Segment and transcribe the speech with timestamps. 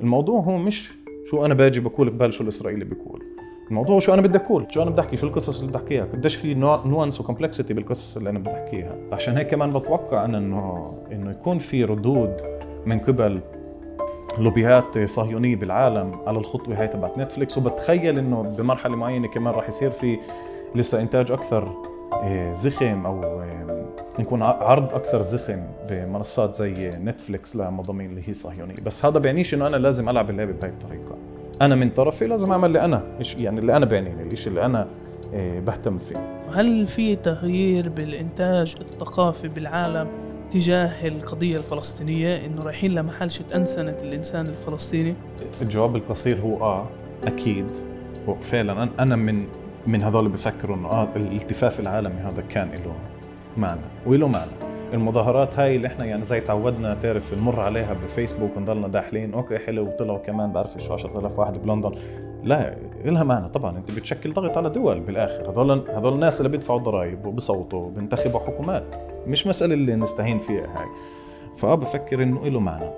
[0.00, 0.92] الموضوع هو مش
[1.30, 3.22] شو أنا باجي بقول قبال شو الإسرائيلي بيقول.
[3.68, 6.04] الموضوع شو أنا بدي أقول شو أنا بدي أحكي شو القصص اللي بدي أحكيها.
[6.04, 8.96] قديش في nuance و complexity بالقصص اللي أنا بدي أحكيها.
[9.12, 12.36] عشان هيك كمان بتوقع أنا انه إنه يكون في ردود
[12.86, 13.40] من قبل
[14.38, 19.90] لوبيات صهيونية بالعالم على الخطوة هاي تبعت نتفليكس وبتخيل إنه بمرحلة معينة كمان راح يصير
[19.90, 20.18] في
[20.74, 21.72] لسه إنتاج أكثر
[22.12, 23.20] آه، زخم أو
[24.18, 28.74] نكون عرض أكثر زخم بمنصات زي نتفليكس لمضامين اللي هي صهيونية.
[28.86, 31.16] بس هذا بيعنيش إنه أنا لازم ألعب اللعبة بهي الطريقة.
[31.62, 34.88] أنا من طرفي لازم أعمل اللي أنا مش يعني اللي أنا بعنيني الشيء اللي أنا
[35.34, 36.44] آه، بهتم فيه.
[36.54, 40.08] هل في تغيير بالإنتاج الثقافي بالعالم
[40.50, 45.14] تجاه القضية الفلسطينية؟ إنه رايحين لمحل شت أنسنة الإنسان الفلسطيني؟
[45.62, 46.86] الجواب القصير هو آه
[47.26, 47.66] أكيد.
[48.26, 49.46] وفعلا أنا من
[49.86, 52.94] من هذول بفكروا إنه آه الالتفاف العالمي هذا كان له
[53.58, 54.50] معنى وله معنى.
[54.92, 59.82] المظاهرات هاي اللي إحنا يعني زي تعودنا تعرف نمر عليها بفيسبوك ونضلنا داحلين أوكي حلو
[59.82, 61.92] وطلعوا كمان بعرف شو 10000 واحد بلندن.
[62.44, 65.50] لا لها معنى طبعا أنت بتشكل ضغط على دول بالآخر.
[65.50, 68.94] هذول هذول الناس اللي بيدفعوا ضرائب وبصوتوا وبينتخبوا حكومات
[69.26, 70.86] مش مسألة اللي نستهين فيها هاي.
[71.56, 72.90] فأه بفكر إنه له معنى.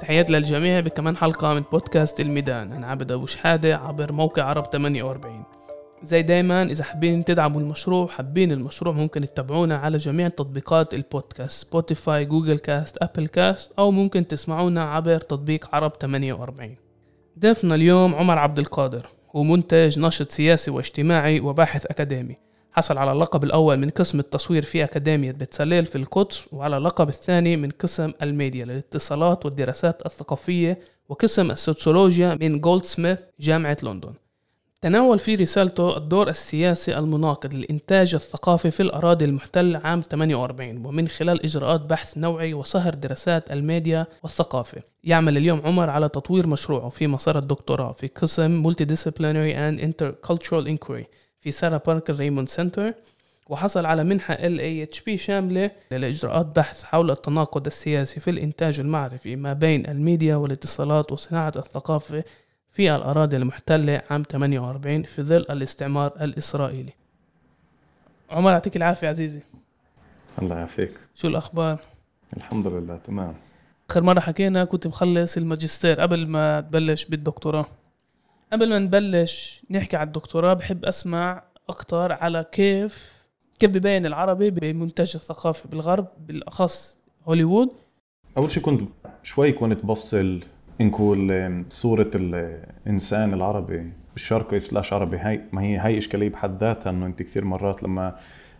[0.00, 2.72] تحيات للجميع بكمان حلقة من بودكاست الميدان.
[2.72, 5.57] أنا عبد أبو شحادة عبر موقع عرب 48
[6.02, 12.24] زي دايما إذا حابين تدعموا المشروع حابين المشروع ممكن تتابعونا على جميع تطبيقات البودكاست سبوتيفاي
[12.24, 16.76] جوجل كاست أبل كاست أو ممكن تسمعونا عبر تطبيق عرب 48
[17.38, 22.36] ضيفنا اليوم عمر عبد القادر هو منتج ناشط سياسي واجتماعي وباحث أكاديمي.
[22.72, 27.56] حصل على اللقب الأول من قسم التصوير في أكاديمية بتسليل في القدس وعلى اللقب الثاني
[27.56, 34.12] من قسم الميديا للاتصالات والدراسات الثقافية وقسم السوسيولوجيا من جولد سميث جامعة لندن.
[34.80, 41.44] تناول في رسالته الدور السياسي المناقض للإنتاج الثقافي في الأراضي المحتلة عام 48 ومن خلال
[41.44, 44.82] إجراءات بحث نوعي وسهر دراسات الميديا والثقافة.
[45.04, 51.04] يعمل اليوم عمر على تطوير مشروعه في مسار الدكتوراه في قسم Multidisciplinary and Intercultural Inquiry
[51.40, 52.94] في سارة باركر ريموند centre
[53.48, 59.86] وحصل على منحة LAHP شاملة لإجراءات بحث حول التناقض السياسي في الإنتاج المعرفي ما بين
[59.86, 62.24] الميديا والاتصالات وصناعة الثقافة
[62.78, 66.92] في الأراضي المحتلة عام 48 في ظل الاستعمار الإسرائيلي.
[68.30, 69.40] عمر يعطيك العافية عزيزي.
[70.42, 70.92] الله يعافيك.
[71.14, 71.78] شو الأخبار؟
[72.36, 73.34] الحمد لله تمام.
[73.90, 77.66] آخر مرة حكينا كنت مخلص الماجستير قبل ما تبلش بالدكتوراه.
[78.52, 83.12] قبل ما نبلش نحكي على الدكتوراه بحب أسمع أكتر على كيف
[83.58, 86.96] كيف ببين العربي بمنتج الثقافي بالغرب بالأخص
[87.28, 87.70] هوليوود.
[88.36, 88.88] أول شيء كنت
[89.22, 90.40] شوي كنت بفصل
[90.80, 97.06] نقول صورة الإنسان العربي الشرقي سلاش عربي هاي ما هي هاي إشكالية بحد ذاتها إنه
[97.06, 98.16] أنت كثير مرات لما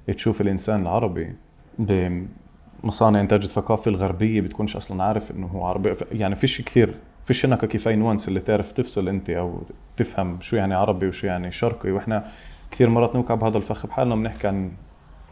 [0.07, 1.35] تشوف الإنسان العربي
[1.79, 5.95] بمصانع إنتاج الثقافة الغربية بتكونش أصلا عارف إنه هو عربي.
[6.13, 9.63] يعني فيش كثير فيش هناك كيف نوانس اللي تعرف تفصل أنت أو
[9.97, 11.91] تفهم شو يعني عربي وشو يعني شرقي.
[11.91, 12.27] وإحنا
[12.71, 14.73] كثير مرات نوقع بهذا الفخ بحالنا بنحكي عن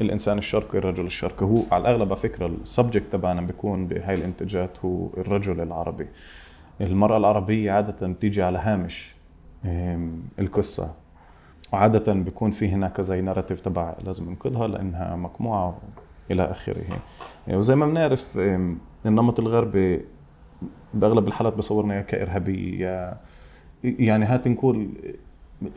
[0.01, 1.47] الإنسان الشرقي الرجل الشرقي.
[1.47, 6.07] هو على الأغلب على فكرة ال subject تبعنا بيكون بهاي الإنتاجات هو الرجل العربي.
[6.81, 9.15] المرأة العربية عادة بتيجي على هامش
[10.39, 10.95] القصة.
[11.73, 15.79] وعادة بيكون في هناك زي narrative تبع لازم ننقذها لأنها مقموعة
[16.31, 16.85] إلى آخره.
[17.49, 18.39] وزي ما بنعرف
[19.07, 20.05] النمط الغربي
[20.95, 23.17] بأغلب الحالات بصورنا كإرهابية
[23.85, 24.89] يعني هات نقول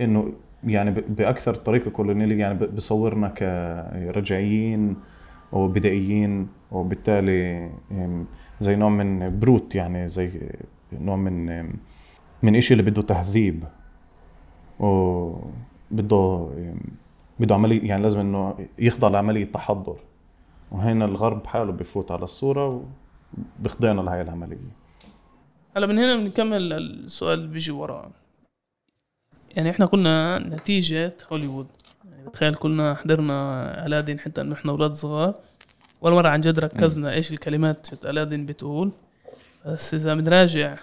[0.02, 0.34] إنه
[0.64, 4.96] يعني بأكثر طريقة كولونيلية يعني بصورنا كرجعيين
[5.52, 6.48] وبدائيين.
[6.72, 7.70] وبالتالي
[8.60, 10.31] زي نوع من بروت يعني زي
[10.94, 11.66] نوع من
[12.44, 13.63] من إشي اللي بده تهذيب
[14.79, 16.50] وبده
[17.39, 19.97] بده عملية يعني لازم إنه يخضع لعملية تحضر.
[20.72, 22.83] وهنا الغرب حاله بفوت على الصورة
[23.59, 24.79] وبيخضعنا لهي العملية.
[25.75, 28.11] هلا من هنا بنكمل السؤال اللي بيجي وراه
[29.50, 31.67] يعني إحنا قلنا نتيجة هوليوود.
[32.11, 35.33] يعني تخيل كلنا حضرنا ألادين حتى انه إحنا أولاد صغار.
[36.01, 38.91] ولا مرة عن جد ركزنا إيش الكلمات ألادين بتقول.
[39.65, 40.77] بس اذا بنراجع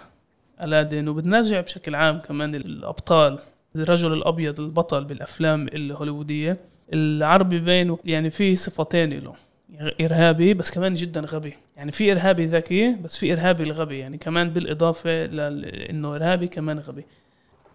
[0.63, 3.39] الادين وبنراجع بشكل عام كمان الأبطال.
[3.75, 6.57] الرجل الأبيض البطل بالأفلام الهوليوودية
[6.93, 9.33] العربي بين يعني في صفتين له
[10.01, 11.53] إرهابي بس كمان جدا غبي.
[11.77, 17.03] يعني في إرهابي ذكي بس في إرهابي الغبي يعني كمان بالإضافة لأنه إرهابي كمان غبي.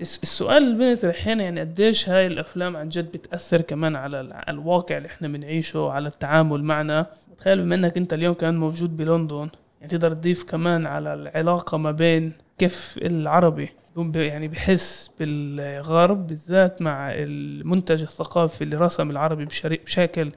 [0.01, 5.09] السؤال اللي بنطرح هنا يعني قديش هاي الأفلام عن جد بتأثر كمان على الواقع اللي
[5.09, 7.07] إحنا بنعيشه على التعامل معنا؟
[7.39, 9.49] تخيل بما إنك أنت اليوم كان موجود بلندن.
[9.83, 13.69] يعني تقدر تضيف كمان على العلاقة ما بين كيف العربي
[14.15, 19.45] يعني بحس بالغرب بالذات مع المنتج الثقافي اللي رسم العربي
[19.85, 20.33] بشكل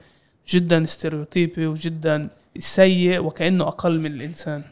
[0.48, 2.28] جدا استريوتيبي وجدا
[2.58, 4.62] سيء وكأنه أقل من الإنسان.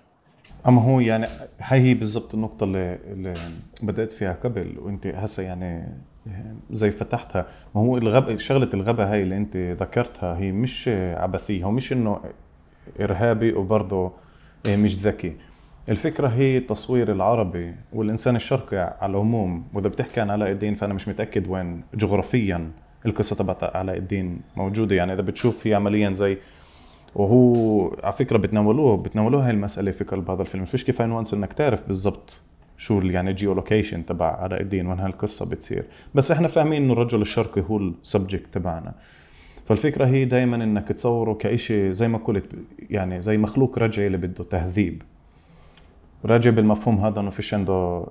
[0.68, 1.26] أما هو يعني
[1.58, 3.34] هاي هي بالضبط النقطة اللي, اللي
[3.82, 5.88] بدأت فيها قبل وأنت هسه يعني
[6.70, 7.46] زي فتحتها.
[7.74, 12.20] ما هو الغب شغلة الغباء هاي اللي أنت ذكرتها هي مش عبثية هو مش إنه
[13.00, 14.12] إرهابي وبرضه
[14.66, 15.32] مش ذكي.
[15.88, 19.64] الفكرة هي تصوير العربي والإنسان الشرقي على العموم.
[19.74, 22.70] وإذا بتحكي عن علاء الدين فأنا مش متأكد وين جغرافيا
[23.06, 24.96] القصة تبعت علاء الدين موجودة.
[24.96, 26.38] يعني إذا بتشوف هي عمليا زي
[27.14, 30.64] وهو على فكرة بتناولوه بتناولوه هاي المسألة في قلب هذا الفيلم.
[30.64, 32.40] فيش كفاية nuance إنك تعرف بالضبط
[32.76, 35.84] شو يعني geolocation تبع علاء الدين وين هالقصة بتصير.
[36.14, 38.92] بس إحنا فاهمين إنه الرجل الشرقي هو ال subject تبعنا.
[39.64, 42.46] فالفكرة هي دائما إنك تصوره كإشي زي ما قلت
[42.90, 45.02] يعني زي مخلوق رجعي اللي بده تهذيب.
[46.24, 48.06] راجع بالمفهوم هذا إنه فيش عنده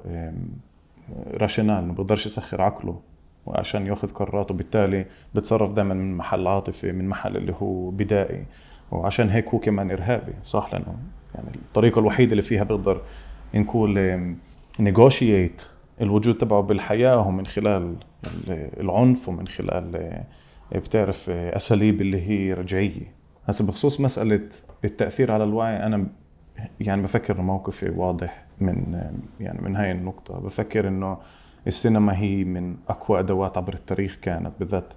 [1.33, 2.99] rational انه بيقدرش يسخر عقله.
[3.45, 5.05] وعشان يأخذ قرارات وبالتالي
[5.35, 8.45] بتصرف دائما من محل عاطفي من محل اللي هو بدائي.
[8.91, 10.95] وعشان هيك هو كمان إرهابي صح؟ لأنه
[11.35, 13.01] يعني الطريقة الوحيدة اللي فيها بيقدر
[13.55, 14.19] نقول
[14.79, 15.65] negotiate
[16.01, 17.95] الوجود تبعه بالحياة هو من خلال
[18.49, 20.23] العنف ومن خلال
[20.71, 23.13] بتعرف أساليب اللي هي رجعية.
[23.47, 24.49] هسه بخصوص مسألة
[24.85, 26.07] التأثير على الوعي أنا
[26.79, 29.01] يعني بفكر موقفي واضح من
[29.39, 30.39] يعني من هاي النقطة.
[30.39, 31.17] بفكر إنه
[31.67, 34.93] السينما هي من أقوى أدوات عبر التاريخ كانت بالذات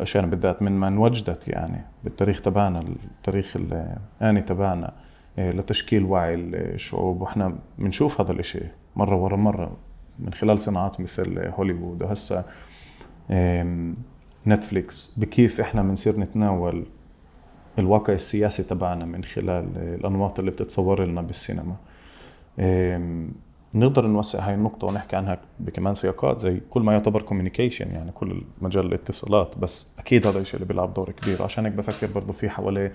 [0.00, 4.92] عشان بالذات من ما انوجدت يعني بالتاريخ تبعنا التاريخ الآني تبعنا
[5.38, 7.20] إيه، لتشكيل وعي الشعوب.
[7.20, 8.60] وإحنا بنشوف هذا الإشي
[8.96, 9.76] مرة ورا مرة
[10.18, 12.02] من خلال صناعات مثل هوليوود.
[12.02, 12.44] وهسا
[14.46, 16.86] نتفليكس بكيف إحنا بنصير نتناول
[17.78, 21.76] الواقع السياسي تبعنا من خلال الأنماط اللي بتتصور لنا بالسينما.
[23.74, 28.42] نقدر نوسع هاي النقطة ونحكي عنها بكمان سياقات زي كل ما يعتبر كوميونيكيشن يعني كل
[28.62, 31.42] مجال الاتصالات بس أكيد هذا الشيء اللي بيلعب دور كبير.
[31.42, 32.92] عشان هيك بفكر برضه في حواليه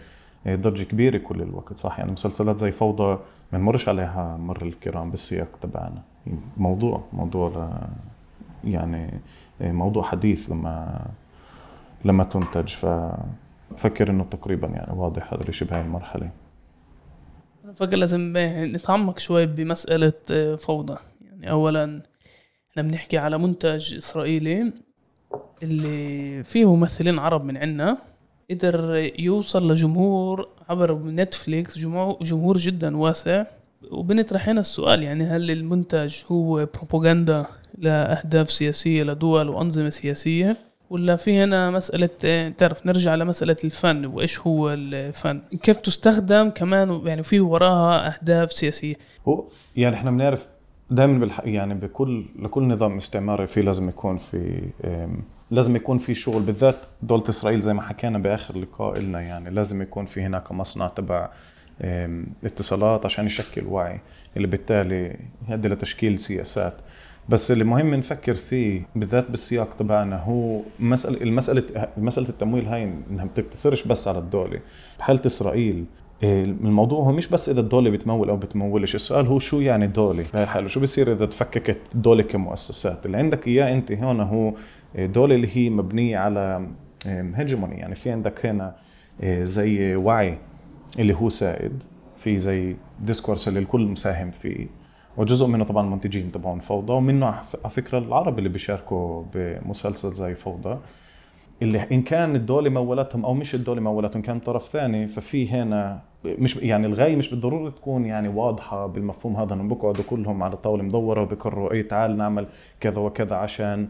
[0.47, 1.77] ضجة كبيرة كل الوقت.
[1.77, 3.19] صح يعني مسلسلات زي فوضى
[3.53, 6.01] ما نمرش عليها مر الكرام بالسياق تبعنا.
[6.57, 7.69] موضوع موضوع ل
[8.69, 9.19] يعني
[9.62, 11.06] موضوع حديث لما
[12.06, 12.86] لما تنتج ف
[13.72, 16.30] بفكر إنه تقريبا يعني واضح هذا الشيء بهاي المرحلة.
[17.63, 18.34] بفكر لازم
[18.75, 20.98] نتعمق شوي بمسألة آه، فوضى.
[21.22, 22.02] يعني اولا
[22.72, 24.74] إحنا بنحكي على منتج إسرائيلي
[25.63, 27.98] اللي فيه ممثلين عرب من عنا
[28.52, 31.78] قدر يوصل لجمهور عبر نتفليكس
[32.22, 33.46] جمهور جدا واسع.
[33.92, 37.46] وبنطرح هنا السؤال يعني هل المنتج هو بروباغندا
[37.78, 40.57] لأهداف سياسية لدول وأنظمة سياسية؟
[40.90, 42.10] ولا في هنا مسألة
[42.58, 48.96] تعرف نرجع لمسألة الفن وإيش هو الفن كيف تستخدم كمان يعني في وراها أهداف سياسية
[49.28, 49.46] هو
[49.76, 50.48] يعني إحنا بنعرف
[50.90, 51.30] دائما.
[51.44, 54.62] يعني بكل لكل نظام استعماري في لازم يكون في
[55.52, 59.81] لازم يكون في شغل بالذات دولة إسرائيل زي ما حكينا بآخر لقاء لنا يعني لازم
[59.81, 61.30] يكون في هناك مصنع تبع
[62.44, 64.00] اتصالات عشان يشكل وعي
[64.38, 65.18] اللي بالتالي
[65.50, 66.74] يؤدي لتشكيل سياسات
[67.30, 71.63] بس اللي مهم نفكر فيه بالذات بالسياق تبعنا هو مسألة المسألة
[71.98, 74.60] مسألة التمويل هاي إنها بتقتصرش بس على الدولة.
[75.00, 75.86] بحالة إسرائيل
[76.24, 80.25] إيه، الموضوع هو مش بس إذا الدولة بتمول أو بتمولش السؤال هو شو يعني دولة؟
[80.33, 84.54] بهي الحالة شو بصير إذا تفككت الدولة كمؤسسات؟ اللي عندك إياه أنت هون هو
[84.95, 86.68] دولة اللي هي مبنية على
[87.06, 88.75] هيجموني يعني في عندك هنا
[89.24, 90.38] إيه، زي وعي
[91.00, 91.83] اللي هو سائد
[92.18, 94.68] في زي discourse اللي الكل مساهم فيه.
[95.18, 100.78] وجزء منه طبعا المنتجين تبعون فوضى ومنه على فكرة العرب اللي بيشاركوا بمسلسل زي فوضى
[101.62, 106.56] اللي إن كان الدولة مولتهم أو مش الدولة مولتهم كان طرف ثاني ففي هنا مش
[106.57, 111.22] يعني الغايه مش بالضرورة تكون يعني واضحة بالمفهوم هذا إنهم بيقعدوا كلهم على طاولة مدورة
[111.22, 112.48] وبيقرروا أي تعال نعمل
[112.80, 113.88] كذا وكذا عشان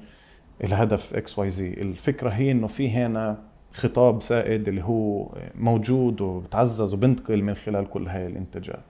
[0.63, 1.73] الهدف X Y Z.
[1.73, 3.37] الفكرة هي إنه في هنا
[3.71, 8.83] خطاب سائد اللي هو موجود وبتعزز وبنتقل من خلال كل هاي الإنتاجات.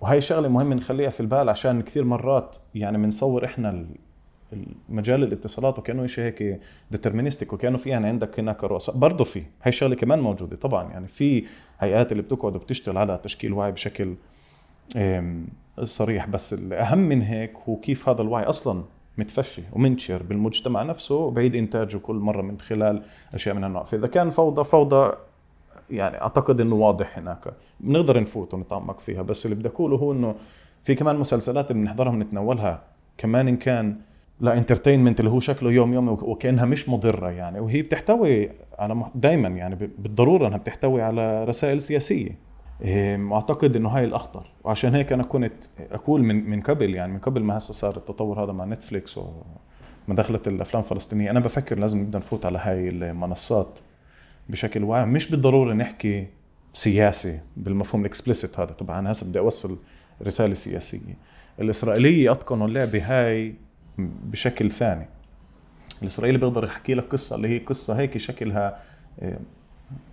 [0.00, 3.86] وهي شغلة مهمة نخليها في البال عشان كثير مرات يعني بنصور إحنا
[4.88, 8.96] مجال الاتصالات وكأنه شيء هيك ديترمينستيك وكأنه في يعني عندك هناك رؤساء.
[8.96, 10.90] برضه في هي شغلة كمان موجودة طبعا.
[10.90, 11.44] يعني في
[11.80, 14.14] هيئات اللي بتقعد وبتشتغل على تشكيل وعي بشكل
[15.82, 16.26] صريح.
[16.26, 18.82] بس الأهم من هيك هو كيف هذا الوعي أصلا
[19.18, 23.02] متفشي ومنتشر بالمجتمع نفسه بعيد إنتاجه كل مرة من خلال
[23.34, 23.84] أشياء من هالنوع.
[23.84, 25.12] فإذا كان فوضى فوضى
[25.90, 27.54] يعني أعتقد إنه واضح هناك.
[27.80, 30.34] بنقدر نفوت ونتعمق فيها بس اللي بدي أقوله هو إنه
[30.82, 32.82] في كمان مسلسلات اللي بنحضرها ونتناولها.
[33.18, 33.96] كمان إن كان
[34.40, 39.48] لا entertainment اللي هو شكله يوم يوم وكأنها مش مضرة يعني وهي بتحتوي على دائما
[39.48, 42.38] يعني بالضرورة إنها بتحتوي على رسائل سياسية.
[43.32, 44.46] أعتقد إنه هاي الأخطر.
[44.64, 45.52] وعشان هيك أنا كنت
[45.92, 49.20] أقول من من قبل يعني من قبل ما هسه صار التطور هذا مع نتفليكس
[50.08, 53.78] دخلت الأفلام الفلسطينية أنا بفكر لازم نبدا نفوت على هاي المنصات.
[54.50, 55.06] بشكل واعي.
[55.06, 56.26] مش بالضرورة نحكي
[56.74, 58.72] سياسي بالمفهوم الاكسبلسيت هذا.
[58.72, 59.78] طبعا هسه بدي أوصل
[60.22, 61.16] رسالة سياسية.
[61.60, 63.54] الإسرائيلية اتقنوا اللعبة هاي
[63.98, 65.06] بشكل ثاني.
[66.02, 68.78] الإسرائيلي بيقدر يحكي لك قصة اللي هي قصة هيك شكلها
[69.20, 69.38] آه،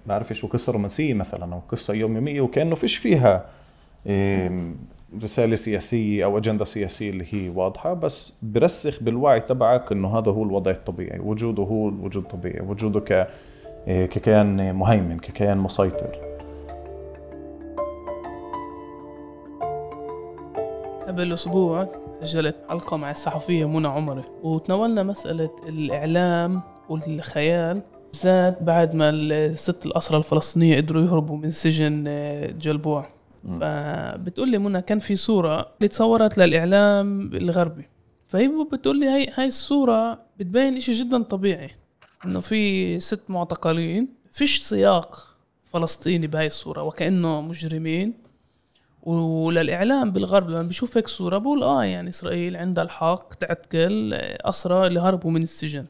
[0.06, 3.46] بعرف شو قصة رومانسية مثلا أو قصة يومية وكأنه فيش فيها
[5.24, 7.94] رسالة سياسية أو أجندة سياسية اللي هي واضحة.
[7.94, 11.20] بس برسخ بالوعي تبعك إنه هذا هو الوضع الطبيعي.
[11.20, 12.62] وجوده هو الوجود الطبيعي.
[12.62, 13.28] وجوده
[13.88, 16.18] ككيان مهيمن ككيان مسيطر.
[21.08, 27.82] قبل أسبوع سجلت حلقة مع الصحفية منى عمري وتناولنا مسألة الإعلام والخيال.
[28.14, 33.06] بالذات بعد ما الست الأسرى الفلسطينية قدروا يهربوا من سجن آه، جلبوع.
[33.62, 37.86] فبتقول لي منى كان في صورة اللي تصورت للإعلام الغربي.
[38.28, 41.70] فهي بتقول لي هاي هاي الصورة بتبين إشي جدا طبيعي.
[42.26, 48.14] إنه في ست معتقلين فيش سياق فلسطيني بهاي الصورة وكأنه مجرمين.
[49.04, 55.00] وللإعلام بالغرب لما بيشوف هيك صورة بقول آه يعني إسرائيل عندها الحق تعتقل أسرى اللي
[55.00, 55.86] هربوا من السجن.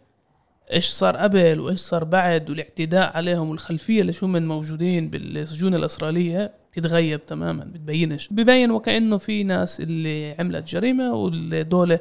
[0.74, 7.26] إيش صار قبل وإيش صار بعد والاعتداء عليهم والخلفية لشو من موجودين بالسجون الإسرائيلية تتغيب
[7.26, 8.28] تماما بتبينش.
[8.32, 12.00] ببين وكأنه في ناس اللي عملت جريمة والدولة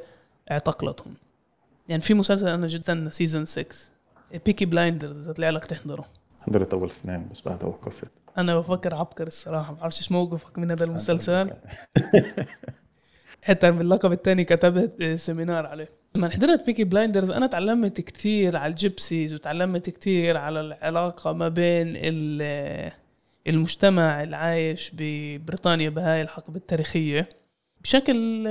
[0.50, 1.14] اعتقلتهم.
[1.88, 3.66] يعني في مسلسل أنا جدا season 6
[4.46, 6.04] Peaky Blinders إذا لك تحضره.
[6.40, 8.08] حضرت اول اثنين بس بعدها وقفت.
[8.38, 9.72] أنا بفكر عبقر الصراحة.
[9.72, 11.50] ما بعرفش إيش موقفك من هذا المسلسل.
[13.42, 15.88] حتى باللقب الثاني كتبت seminar عليه.
[16.14, 21.48] لما حضرت Peaky Blinders أنا تعلمت كتير على ال gypsies وتعلمت كتير على العلاقة ما
[21.48, 21.96] بين
[23.46, 27.28] المجتمع العايش ببريطانيا بهاي الحقبة التاريخية.
[27.80, 28.44] بشكل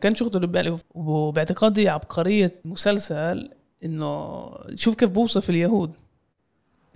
[0.00, 3.50] كان شغله ببالي وباعتقادي عبقرية مسلسل
[3.84, 5.92] إنه شوف كيف بوصف اليهود.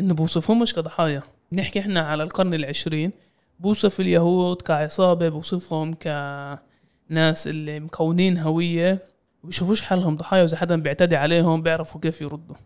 [0.00, 1.22] إنه بوصفهمش كضحايا.
[1.52, 3.12] نحكي إحنا على القرن العشرين
[3.60, 9.04] بوصف اليهود كعصابة بوصفهم كناس اللي مكونين هوية
[9.42, 10.42] وبيشوفوش حالهم ضحايا.
[10.42, 12.56] وإذا حدا بيعتدي عليهم بيعرفوا كيف يردوا.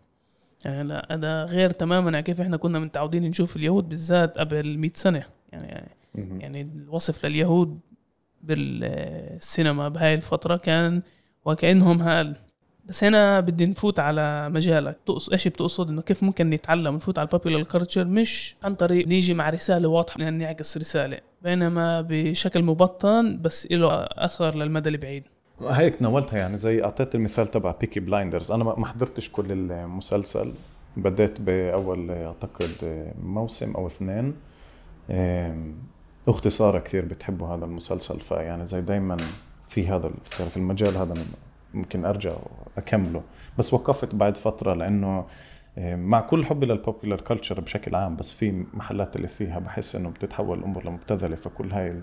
[0.64, 4.90] يعني لا هذا غير تماما عن كيف إحنا كنا متعودين نشوف اليهود بالذات قبل 100
[4.94, 5.22] سنة.
[5.52, 7.80] يعني يعني الوصف لليهود
[8.42, 11.02] بالسينما بهاي الفترة كان
[11.44, 12.36] وكأنهم هال.
[12.88, 14.96] بس هنا بدي نفوت على مجالك.
[15.32, 19.34] إيش بتقصد؟ إنه كيف ممكن نتعلم نفوت على ال popular culture مش عن طريق نيجي
[19.34, 25.22] مع رسالة واضحة بدنا نعكس رسالة بينما بشكل مبطن بس له أثر للمدى البعيد.
[25.60, 30.52] هيك ناولتها يعني زي أعطيت المثال تبع Peaky Blinders أنا ما حضرتش كل المسلسل.
[30.96, 32.70] بديت بأول أعتقد
[33.22, 34.34] موسم أو اثنين.
[36.28, 39.16] أختي ساره كثير بتحبوا هذا المسلسل فيعني زي دائما
[39.68, 41.14] في هذا في المجال هذا
[41.74, 42.32] ممكن أرجع
[42.78, 43.22] أكمله.
[43.58, 45.26] بس وقفت بعد فترة لأنه
[45.78, 49.96] آه، مع كل حبي لل popular culture بشكل عام بس في محلات اللي فيها بحس
[49.96, 51.36] إنه بتتحول الأمور لمبتذلة.
[51.36, 52.02] فكل هاي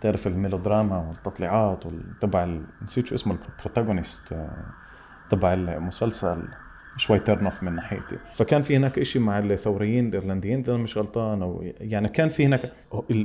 [0.00, 1.84] تعرف الميلودراما والتطليعات
[2.20, 2.48] تبع
[2.82, 4.64] نسيت شو اسمه ال protagonist آه،
[5.30, 6.42] تبع المسلسل.
[6.96, 8.18] شوي turn off من ناحيتي.
[8.32, 12.72] فكان في هناك شيء مع الثوريين الإيرلنديين إذا مش غلطان أو يعني كان في هناك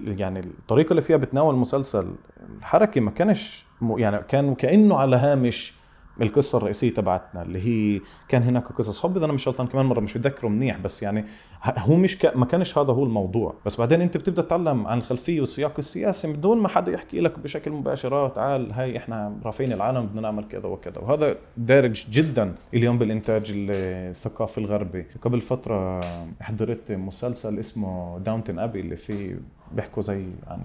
[0.05, 2.15] يعني الطريقة اللي فيها بتناول المسلسل
[2.57, 5.73] الحركه ما كانش يعني كان كأنه على هامش
[6.21, 9.03] القصة الرئيسية تبعتنا اللي هي كان هناك قصص.
[9.03, 11.25] حب إذا أنا مش غلطان كمان مرة مش بتذكره منيح بس يعني
[11.63, 12.37] هو مش ك...
[12.37, 13.53] ما كانش هذا هو الموضوع.
[13.65, 17.71] بس بعدين أنت بتبدأ تتعلم عن الخلفية والسياق السياسي بدون ما حدا يحكي لك بشكل
[17.71, 21.01] مباشر تعال هاي إحنا رافعين العالم بدنا نعمل كذا وكذا.
[21.01, 25.05] وهذا دارج جدا اليوم بالإنتاج الثقافي الغربي.
[25.21, 26.01] قبل فترة
[26.41, 29.39] حضرت مسلسل اسمه داونتن ابي اللي فيه
[29.71, 30.59] بيحكوا زي عن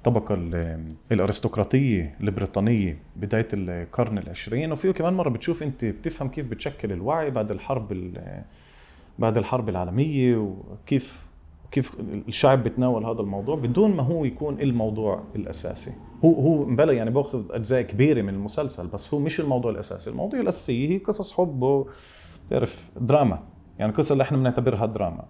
[0.00, 0.34] الطبقة
[1.12, 4.72] الأرستقراطية البريطانية بداية القرن العشرين.
[4.72, 8.12] وفيه كمان مرة بتشوف أنت بتفهم كيف بتشكل الوعي بعد الحرب
[9.18, 11.26] بعد الحرب العالمية وكيف
[11.70, 11.92] كيف
[12.28, 15.92] الشعب بتناول هذا الموضوع بدون ما هو يكون الموضوع الأساسي.
[16.24, 20.10] هو هو مبلا يعني بأخذ أجزاء كبيرة من المسلسل بس هو مش الموضوع الأساسي.
[20.10, 21.86] الموضوع الأساسي هي قصص حب
[22.50, 23.38] تعرف دراما.
[23.78, 25.24] يعني القصة اللي إحنا بنعتبرها دراما.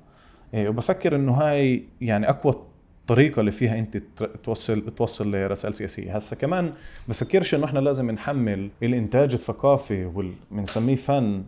[0.55, 2.70] إيه، وبفكر إنه هاي يعني أقوى
[3.01, 3.97] الطريقة اللي فيها أنت
[4.43, 6.73] توصل توصل لرسائل سياسية، هسا كمان
[7.09, 11.45] بفكرش إنه إحنا لازم نحمل الإنتاج الثقافي وبنسميه فن.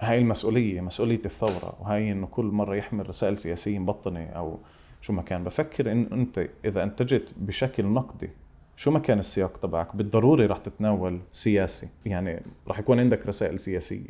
[0.00, 4.58] هاي المسؤولية مسؤولية الثورة وهي إنه كل مرة يحمل رسائل سياسية مبطنة أو
[5.00, 5.44] شو ما كان.
[5.44, 8.30] بفكر إن أنت إذا أنتجت بشكل نقدي
[8.76, 11.88] شو ما كان السياق تبعك؟ بالضروري رح تتناول سياسي.
[12.06, 14.08] يعني رح يكون عندك رسائل سياسية.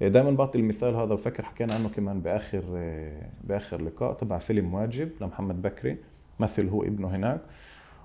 [0.00, 2.62] دائما بعطي المثال هذا وفكر حكينا عنه كمان بآخر
[3.44, 5.96] بآخر لقاء تبع فيلم واجب لمحمد بكري.
[6.40, 7.40] مثل هو ابنه هناك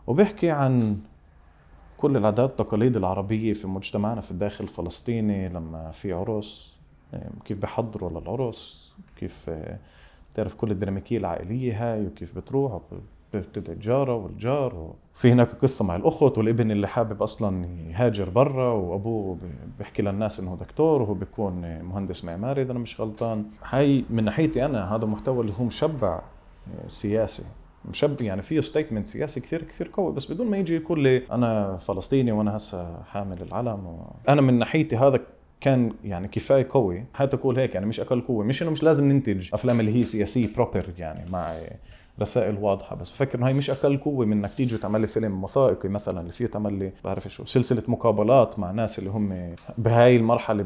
[0.08, 0.98] وبيحكي عن
[1.98, 6.78] كل العادات والتقاليد العربية في مجتمعنا في الداخل الفلسطيني لما في عرس
[7.46, 9.50] كيف بحضروا للعرس كيف
[10.36, 12.82] تعرف كل الديناميكية العائلية هاي وكيف بتروح
[13.34, 19.38] بتبدأ الجاره والجار في هناك قصة مع الأخت والابن اللي حابب أصلا يهاجر برا وأبوه
[19.80, 23.46] بيحكي للناس إنه دكتور وهو بيكون مهندس معماري إذا أنا مش غلطان.
[23.70, 26.22] هاي من ناحيتي أنا هذا محتوى اللي هو مشبع
[26.88, 27.44] سياسي.
[27.86, 31.78] مشبع يعني فيه statement سياسي كثير كثير قوي بس بدون ما يجي يقول لي أنا
[31.78, 34.16] فلسطيني وأنا هسه حامل العلم و...
[34.30, 35.20] أنا من ناحيتي هذا
[35.62, 37.04] كان يعني كفاية قوي.
[37.14, 40.04] حتى أقول هيك يعني مش أقل قوة مش إنه مش لازم ننتج أفلام اللي هي
[40.04, 41.54] سياسية proper يعني مع
[42.22, 45.44] رسائل واضحة بس بفكر إنه هي مش أقل قوة من إنك تيجي وتعمل لي فيلم
[45.44, 50.16] وثائقي مثلا اللي فيه تعمل لي بعرف شو سلسلة مقابلات مع ناس اللي هم بهاي
[50.16, 50.66] المرحلة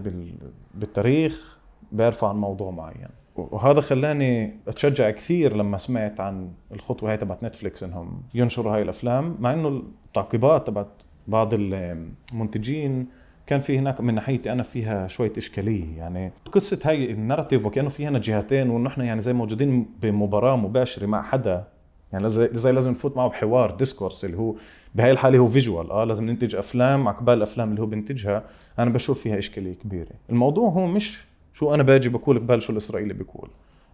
[0.74, 1.57] بالتاريخ
[1.91, 3.07] بيعرفوا عن موضوع معين.
[3.36, 9.38] وهذا خلاني أتشجع كثير لما سمعت عن الخطوة هاي تبعت نتفليكس إنهم ينشروا هاي الأفلام
[9.39, 10.88] مع إنه التعقيبات تبعت
[11.27, 13.08] بعض المنتجين
[13.48, 15.98] كان في هناك من ناحيتي أنا فيها شوية إشكالية.
[15.98, 20.56] يعني قصة هاي ال narrative وكأنه في هنا جهتين وانه إحنا يعني زي موجودين بمباراة
[20.56, 21.68] مباشرة مع حدا.
[22.13, 24.56] يعني زي, زي لازم نفوت معه بحوار discourse اللي هو
[24.96, 28.44] بهاي الحالة هو visual آه لازم ننتج أفلام قبال الأفلام اللي هو بينتجها.
[28.80, 30.12] أنا بشوف فيها إشكالية كبيرة.
[30.30, 33.50] الموضوع هو مش شو أنا باجي بقول قبال شو الإسرائيلي بيقول.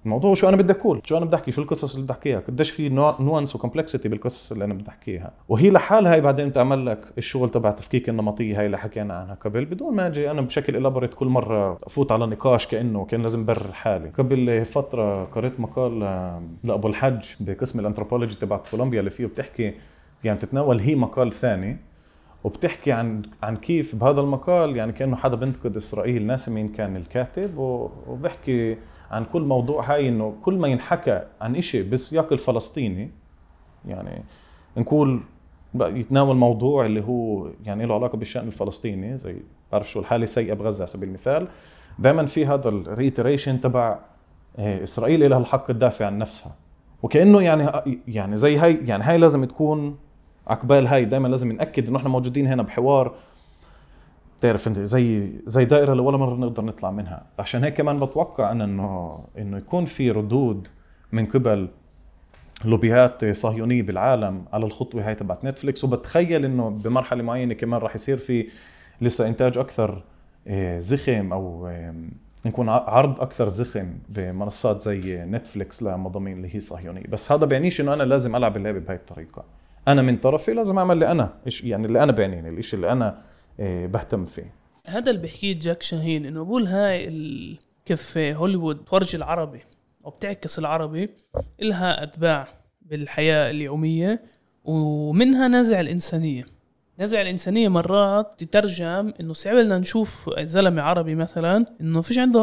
[0.06, 2.40] الموضوع شو أنا بدي أقول شو أنا بدي أحكي شو القصص اللي بدي أحكيها.
[2.40, 5.32] قديش في nuance و complexity بالقصص اللي أنا بدي أحكيها.
[5.50, 9.66] وهي لحالها هي بعدين بتعمل لك الشغل تبع تفكيك النمطية هاي اللي حكينا عنها قبل.
[9.66, 13.46] بدون ما أجي أنا بشكل ال overt كل مرة أفوت على نقاش كأنه كأن لازم
[13.46, 14.10] أبرر حالي.
[14.10, 16.00] قبل فترة قريت مقال
[16.64, 19.74] لأبو الحج بقسم الانثروبولوجي تبع كولومبيا اللي فيه بتحكي
[20.24, 21.78] يعني بتتناول هي مقال ثاني.
[22.44, 27.58] وبتحكي عن عن كيف بهذا المقال يعني كأنه حدا بينتقد إسرائيل ناسي مين كان الكاتب
[28.08, 28.78] وبحكي
[29.12, 33.12] عن كل موضوع هاي إنه كل ما ينحكى عن إشي بالسياق الفلسطيني
[33.88, 34.24] يعني
[34.78, 35.22] نقول
[35.76, 39.36] يتناول موضوع اللي هو يعني له علاقة بالشأن الفلسطيني زي
[39.72, 41.48] بعرف شو الحالة السيئه بغزة على سبيل المثال.
[42.00, 44.00] دائما في هذا الريتريشن تبع
[44.60, 46.56] إيه، إسرائيل لها الحق تدافع عن نفسها.
[47.04, 47.70] وكأنه يعني
[48.08, 49.98] يعني زي هاي يعني هاي لازم تكون
[50.48, 53.16] عقبال هاي دائما لازم نأكد إنه إحنا موجودين هنا بحوار.
[54.38, 57.24] بتعرف أنت زي زي دائرة اللي ولا مرة نقدر نطلع منها.
[57.40, 60.68] عشان هيك كمان بتوقع أنا إنه إنه يكون في ردود
[61.12, 61.68] من قبل
[62.66, 65.84] لوبيات صهيونية بالعالم على الخطوة هاي تبعت نتفليكس.
[65.84, 68.48] وبتخيل إنه بمرحلة معينة كمان راح يصير في
[69.02, 70.04] لسه إنتاج أكثر
[70.48, 71.72] آه، زخم أو
[72.46, 77.04] نكون عرض أكثر زخم بمنصات زي نتفليكس لمضامين اللي هي صهيونية.
[77.10, 79.44] بس هذا بيعنيش إنه أنا لازم ألعب اللعبة بهي الطريقة.
[79.88, 83.22] أنا من طرفي لازم أعمل اللي أنا يعني اللي أنا بعنيني الشيء اللي أنا
[83.60, 84.54] آه، بهتم فيه.
[84.86, 87.58] هذا اللي بيحكيه جاك شاهين إنه بقول هاي.
[87.86, 89.60] كيف هوليوود فرج العربي
[90.06, 91.10] أو بتعكس العربي
[91.62, 92.48] إلها أتباع
[92.82, 94.22] بالحياة اليومية
[94.64, 96.46] ومنها نزع الإنسانية.
[97.00, 102.40] نزع الإنسانية مرات تترجم إنه صعب لنا نشوف زلمة عربي مثلا إنه فيش عنده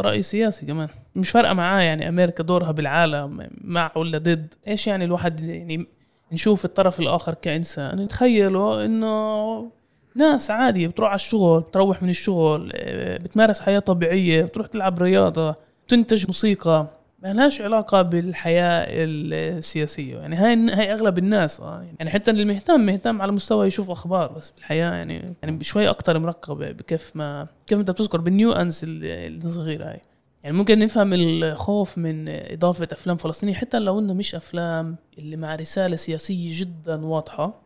[0.00, 0.88] رأي سياسي كمان.
[1.14, 4.54] مش فارقة معاه يعني أمريكا دورها بالعالم مع ولا ضد.
[4.68, 5.86] إيش يعني الواحد يعني
[6.32, 9.70] نشوف الطرف الآخر كإنسان نتخيله إنه
[10.16, 15.54] ناس عادي بتروح على الشغل بتروح من الشغل آه، بتمارس حياة طبيعية بتروح تلعب رياضة
[15.86, 16.86] بتنتج موسيقى.
[17.22, 20.18] ما لهاش علاقة بالحياة السياسية.
[20.18, 24.50] يعني هاي هاي أغلب الناس آه يعني حتى اللي مهتم على مستوى يشوف أخبار بس
[24.50, 30.00] بالحياة يعني يعني شوي أكتر مرقب بكيف ما كيف أنت بتذكر بالنيوأنس الصغيرة هاي.
[30.44, 35.54] يعني ممكن نفهم الخوف من إضافة أفلام فلسطينية حتى لو إنه مش أفلام اللي مع
[35.54, 37.62] رسالة سياسية جدا واضحة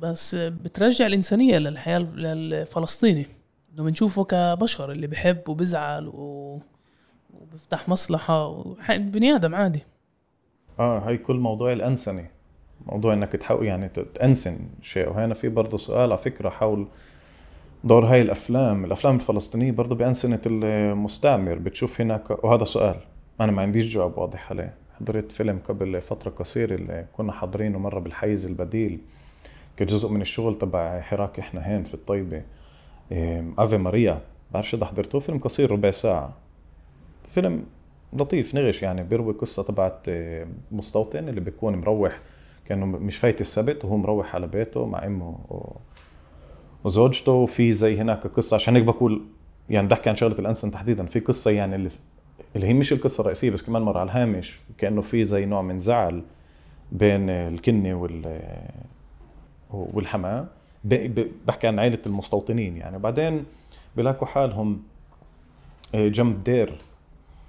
[0.00, 3.26] بس بترجع الإنسانية للحياة الفلسطيني
[3.74, 6.58] إنه بنشوفه كبشر اللي بحب وبزعل و...
[7.34, 9.82] وبفتح مصلحة بني آدم عادي.
[10.78, 12.26] آه هاي كل موضوع الأنسنة.
[12.86, 15.08] موضوع إنك تحاول يعني تأنسن شيء.
[15.08, 16.88] وهنا في برضه سؤال على فكرة حول
[17.84, 18.84] دور هاي الأفلام.
[18.84, 21.54] الأفلام الفلسطينية برضه بأنسنة المستعمر.
[21.54, 22.96] بتشوف هناك وهذا سؤال.
[23.40, 24.74] أنا ما عنديش جواب واضح عليه.
[25.00, 28.98] حضرت فيلم قبل فترة قصيرة اللي كنا حاضرينه مرة بالحيز البديل.
[29.76, 32.42] كجزء من الشغل تبع حراك إحنا هين في الطيبة.
[33.58, 34.20] أفي ماريا.
[34.50, 36.32] بعرفش اذا حضرتوه فيلم قصير ربع ساعة.
[37.24, 37.64] فيلم
[38.12, 39.02] لطيف نغش يعني.
[39.02, 40.06] بيروي قصة تبعت
[40.72, 42.20] مستوطن اللي بيكون مروح.
[42.66, 45.38] كأنه مش فايت السبت وهو مروح على بيته مع إمه
[46.84, 49.22] وزوجته وفي زي هناك قصة عشان هيك بقول
[49.70, 51.06] يعني بحكي عن شغلة الانسن تحديدا.
[51.06, 51.90] في قصة يعني اللي
[52.56, 55.78] اللي هي مش القصة الرئيسية بس كمان مر على الهامش كأنه في زي نوع من
[55.78, 56.22] زعل
[56.92, 58.40] بين الكني وال
[59.70, 60.46] والحماة.
[61.46, 62.96] بحكي عن عائله المستوطنين يعني.
[62.96, 63.44] وبعدين
[63.96, 64.82] بلاقوا حالهم
[65.94, 66.72] آه، جنب دير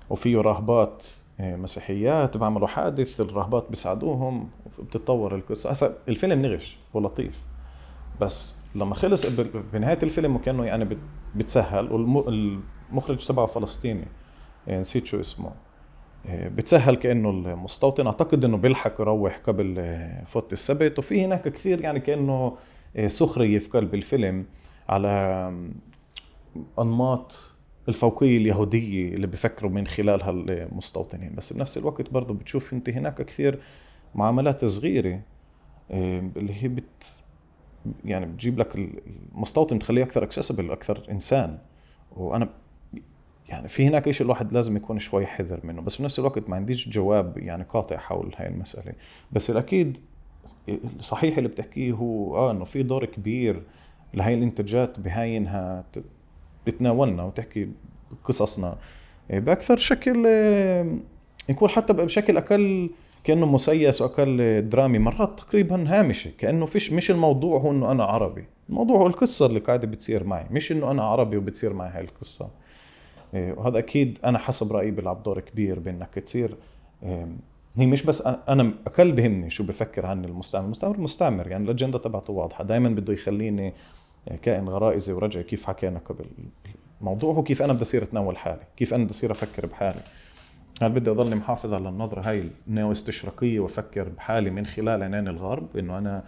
[0.09, 1.05] وفيه راهبات
[1.39, 5.69] آه، مسيحيات بعملوا حادث الراهبات بيساعدوهم وبتتطور القصة.
[5.69, 7.43] هسا الفيلم نغش ولطيف
[8.21, 9.25] بس لما خلص
[9.73, 10.97] بنهاية الفيلم وكأنه يعني
[11.35, 14.05] بتسهل والمخرج تبعه فلسطيني
[14.67, 15.51] يعني نسيت شو اسمه.
[16.25, 18.07] آه، بتسهل كأنه المستوطن.
[18.07, 20.99] أعتقد إنه بيلحق يروح قبل آه، فوت السبت.
[20.99, 22.57] وفي هناك كثير يعني كأنه
[23.07, 24.45] سخرية في قلب الفيلم
[24.89, 25.09] على
[26.79, 27.39] أنماط
[27.89, 31.35] الفوقية اليهودية اللي بفكروا من خلالها المستوطنين.
[31.35, 33.59] بس بنفس الوقت برضه بتشوف أنت هناك كثير
[34.15, 35.19] معاملات صغيرة
[35.91, 37.22] اللي هي بت
[38.05, 38.75] يعني بتجيب لك
[39.35, 41.57] المستوطن بتخليه أكثر اكسسبل أكثر إنسان.
[42.15, 42.49] وأنا
[43.49, 45.81] يعني في هناك شيء الواحد لازم يكون شوي حذر منه.
[45.81, 48.93] بس بنفس الوقت ما عنديش جواب يعني قاطع حول هاي المسألة.
[49.31, 49.97] بس الأكيد
[50.99, 53.63] الصحيح اللي بتحكيه هو آه إنه في دور كبير
[54.13, 55.83] لهي الإنتاجات بهاي انها
[56.65, 57.69] تتناولنا وتحكي
[58.23, 58.77] قصصنا
[59.29, 60.23] بأكثر شكل
[61.49, 62.89] نقول حتى بشكل أقل
[63.23, 68.45] كأنه مسيس وأقل درامي مرات تقريبا هامشة كأنه فيش مش الموضوع هو إنه أنا عربي.
[68.69, 72.49] الموضوع هو القصة اللي قاعدة بتصير معي مش إنه أنا عربي وبتصير معي هاي القصة.
[73.33, 76.55] إيه، وهذا أكيد أنا حسب رأيي بيلعب دور كبير بإنك تصير
[77.75, 80.65] هي مش بس أنا أقل بهمني شو بفكر عن المستعمر.
[80.65, 82.63] المستعمر مستعمر يعني الأجندة تبعته واضحة.
[82.63, 83.73] دائما بده يخليني
[84.41, 86.25] كائن غرائزي ورجعي كيف حكينا قبل.
[87.01, 90.01] الموضوع هو كيف أنا بدي أصير أتناول حالي كيف أنا بدي أصير أفكر بحالي.
[90.83, 95.77] هل بدي اضلني محافظ على النظرة هاي النيو استشراقيه وأفكر بحالي من خلال عينين الغرب
[95.77, 96.23] إنه أنا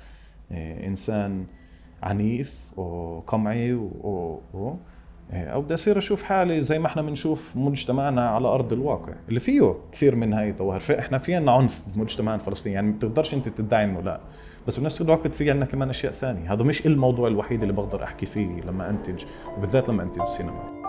[0.51, 1.45] إيه، إنسان
[2.03, 4.39] عنيف وقمعي و...
[5.33, 9.39] إيه، أو بدي أصير أشوف حالي زي ما إحنا بنشوف مجتمعنا على أرض الواقع اللي
[9.39, 10.81] فيه كثير من هاي الظواهر.
[10.99, 14.19] إحنا في عنا عنف بمجتمعنا الفلسطيني يعني ما بتقدرش أنت تدعي إنه لا.
[14.67, 16.53] بس بنفس الوقت في عنا كمان أشياء ثانية.
[16.53, 19.23] هذا مش الموضوع الوحيد اللي بقدر أحكي فيه لما أنتج
[19.57, 20.84] وبالذات لما أنتج سينما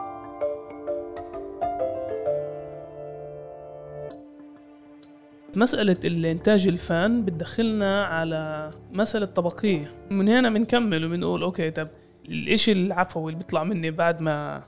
[5.57, 9.91] مسألة الإنتاج الفن بتدخلنا على مسألة طبقية.
[10.11, 11.89] من هنا بنكمل وبنقول أوكي طب
[12.29, 14.63] الإشي العفوي اللي بيطلع مني بعد ما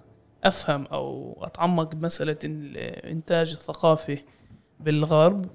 [0.44, 4.18] أفهم أو أتعمق بمسألة الإنتاج الثقافي
[4.80, 5.46] بالغرب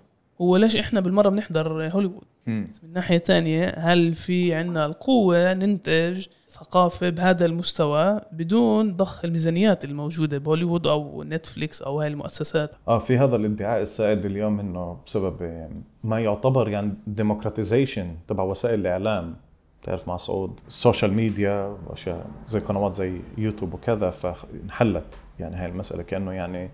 [0.41, 6.27] هو ليش إحنا بالمرة بنحضر هوليوود؟ بس من ناحية تانية هل في عنا القوة ننتج
[6.49, 13.17] ثقافة بهذا المستوى بدون ضخ الميزانيات الموجودة بهوليوود أو نتفليكس أو هاي المؤسسات؟ آه في
[13.17, 15.67] هذا الادعاء السائد اليوم إنه بسبب
[16.03, 19.35] ما يعتبر يعني democratization تبع وسائل الإعلام.
[19.83, 25.65] تعرف مع صعود ال social media وأشياء زي قنوات زي يوتيوب وكذا فانحلت يعني هاي
[25.65, 26.69] المسألة كأنه يعني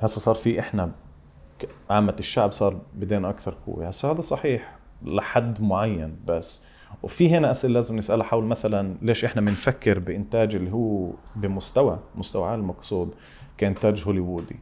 [0.00, 0.90] هسه صار في إحنا
[1.90, 3.88] عامة الشعب صار بدينا أكثر قوة.
[3.88, 6.64] هسه هذا صحيح لحد معين بس
[7.02, 12.48] وفي هنا أسئلة لازم نسألها حول مثلا ليش إحنا بنفكر بإنتاج اللي هو بمستوى مستوى
[12.48, 13.14] عالي المقصود
[13.58, 14.56] كإنتاج هوليوودي.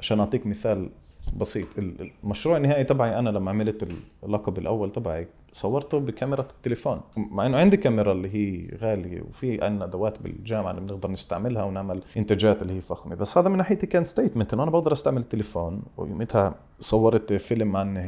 [0.00, 0.90] عشان أعطيك مثال
[1.34, 1.66] بسيط.
[1.78, 3.88] المشروع النهائي تبعي أنا لما عملت
[4.24, 7.00] اللقب الأول تبعي صورته بكاميرا التليفون.
[7.16, 12.02] مع إنه عندي كاميرا اللي هي غالية وفي عندنا أدوات بالجامعة اللي بنقدر نستعملها ونعمل
[12.16, 13.14] إنتاجات اللي هي فخمة.
[13.14, 15.82] بس هذا من ناحيتي كان ستيتمنت إنه أنا بقدر أستعمل التليفون.
[15.96, 17.98] ويومتها صورت فيلم عن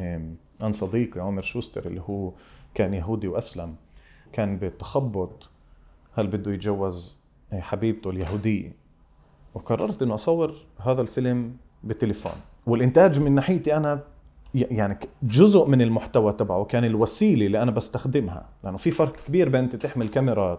[0.60, 2.32] عن صديقي عمر شوستر اللي هو
[2.74, 3.74] كان يهودي وأسلم
[4.32, 5.50] كان بالتخبط
[6.12, 7.18] هل بده يتجوز
[7.52, 8.72] حبيبته اليهودية.
[9.54, 12.32] وقررت إنه أصور هذا الفيلم بالتليفون
[12.68, 14.00] والإنتاج من ناحيتي أنا
[14.54, 18.46] يعني جزء من المحتوى تبعه كان الوسيلة اللي أنا بستخدمها.
[18.64, 20.56] لأنه في فرق كبير بين أنت تحمل كاميرا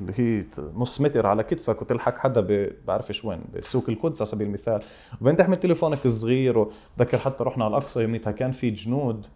[0.00, 0.44] اللي هي
[0.76, 4.80] نص متر على كتفك وتلحق حدا بعرفش وين بسوق القدس على سبيل المثال.
[5.20, 9.26] وبين تحمل تليفونك الصغير وذكر حتى رحنا على الأقصى يوميتها كان في جنود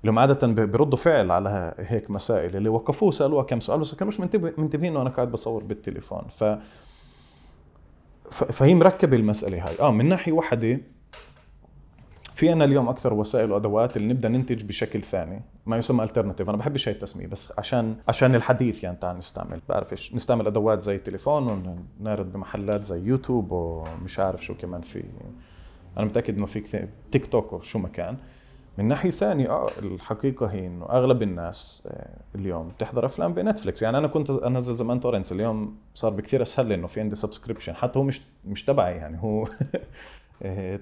[0.00, 2.56] اللي هم عاده بيردوا فعل على هيك مسائل.
[2.56, 6.22] اللي وقفوه سألوه كم سؤال بس كانوش منتبهين إنه أنا قاعد بصور بالتليفون.
[6.30, 6.44] ف
[8.30, 9.80] فهي مركبة المسألة هاي.
[9.80, 10.80] آه من ناحية واحدة
[12.34, 16.56] في عنا اليوم أكثر وسائل وأدوات اللي نبدأ ننتج بشكل ثاني ما يسمى alternative أنا
[16.56, 19.60] بحبش هاي التسمية بس عشان عشان الحديث يعني تعال نستعمل.
[19.68, 25.04] بعرف إيش نستعمل أدوات زي التليفون ونعرض بمحلات زي يوتيوب ومش عارف شو كمان في.
[25.96, 28.16] أنا متأكد إنه في تيك توك وشو ما كان.
[28.78, 33.82] من ناحية ثانية آه الحقيقة هي إنه أغلب الناس آه، اليوم تحضر أفلام بنتفليكس.
[33.82, 37.74] يعني أنا كنت أنزل زمان torrents اليوم صار بكثير أسهل لي إنه في عندي subscription
[37.74, 39.44] حتى هو مش مش تبعي يعني هو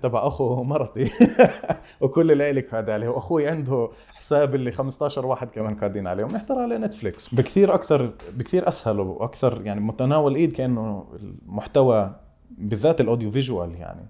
[0.02, 1.10] تبع أخو مرتي.
[2.00, 3.08] وكل العيله قاعد عليه.
[3.08, 8.68] وأخوي عنده حساب اللي 15 واحد كمان قاعدين عليه ونحضر عليه نتفليكس بكثير أكثر بكثير
[8.68, 12.14] أسهل وأكثر يعني متناول إيد كأنه المحتوى
[12.50, 14.06] بالذات ال audio visual يعني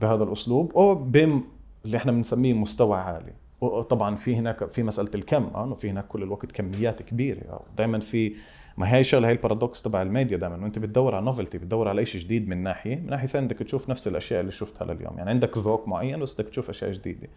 [0.00, 0.72] بهذا الأسلوب.
[0.76, 1.42] أو بم
[1.84, 3.32] اللي إحنا بنسميه مستوى عالي.
[3.60, 5.50] وطبعا في هناك في مسألة الكم.
[5.54, 7.60] آه إنه في هناك كل الوقت كميات كبيرة.
[7.76, 8.34] دائما في
[8.78, 10.62] ما هي الشغله هي ال paradox تبع الميديا دائما.
[10.62, 13.90] وأنت بتدور على novelty بتدور على شيء جديد من ناحية من ناحية ثانية بدك تشوف
[13.90, 15.14] نفس الأشياء اللي شفتها لليوم.
[15.18, 17.28] يعني عندك ذوق معين بس بدك تشوف أشياء جديدة.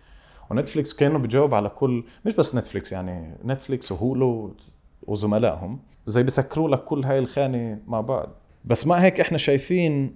[0.52, 4.56] ونتفليكس كأنه بجاوب على كل مش بس نتفليكس يعني نتفليكس وهولو
[5.04, 8.30] وزملائهم زي بسكروا لك كل هاي الخانة مع بعض.
[8.66, 10.16] بس مع هيك إحنا شايفين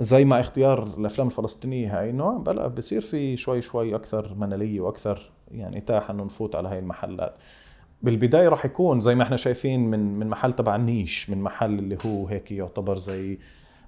[0.00, 5.30] زي ما اختيار الأفلام الفلسطينية هاي انه بلا بصير في شوي شوي أكثر مناليه وأكثر
[5.50, 7.34] يعني إتاحة إنه نفوت على هاي المحلات.
[8.02, 11.78] بالبداية راح يكون زي ما إحنا شايفين من من محل تبع ال niche من محل
[11.78, 13.38] اللي هو هيك يعتبر زي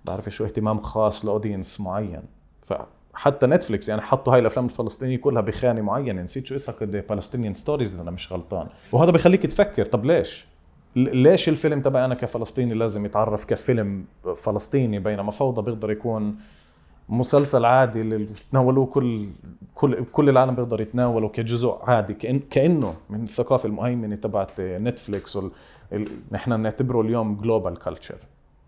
[0.04, 2.22] بعرف شو اهتمام خاص ل audience معين.
[2.62, 6.22] فحتى نتفليكس يعني حطوا هاي الأفلام الفلسطينية كلها بخانة معينة.
[6.22, 8.66] نسيت شو اسمها كده Palestinian Stories إذا أنا مش غلطان.
[8.92, 10.46] وهذا بخليك تفكر طب ليش؟
[10.96, 14.04] ليش الفيلم تبعي أنا كفلسطيني لازم يتعرف كفيلم
[14.36, 16.36] فلسطيني؟ بينما فوضى بيقدر يكون
[17.08, 19.28] مسلسل عادي اللي تناولوه كل
[19.74, 25.50] كل كل العالم بيقدر يتناوله كجزء عادي كأن كإنه من الثقافة المهيمنة تبعت نتفليكس وال...
[26.32, 28.18] نحن نعتبره اليوم global culture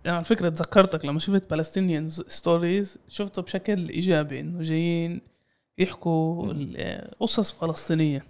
[0.05, 5.21] يعني على فكرة تذكرتك لما شفت Palestinian Stories شفته بشكل إيجابي إنه جايين
[5.79, 6.53] يحكوا
[7.21, 8.25] قصص فلسطينية.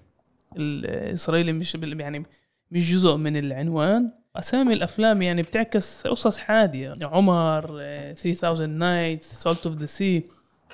[0.57, 2.27] الاسرائيلي مش يعني
[2.71, 6.95] مش جزء من العنوان أسامي الأفلام يعني بتعكس قصص حادية.
[7.03, 7.67] عمر
[8.15, 10.23] 3000 Nights Salt of the Sea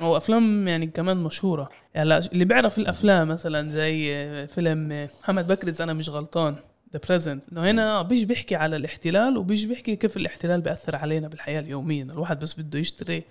[0.00, 1.68] أو أفلام يعني كمان مشهورة.
[1.94, 6.54] يعني اللي بيعرف الأفلام مثلا زي آه، فيلم آه، محمد بكري إذا أنا مش غلطان
[6.92, 11.60] The Present إنه هنا بيجي بيحكي على الاحتلال وبيجي بيحكي كيف الاحتلال بيأثر علينا بالحياة
[11.60, 12.02] اليومية.
[12.02, 13.22] الواحد بس بده يشتري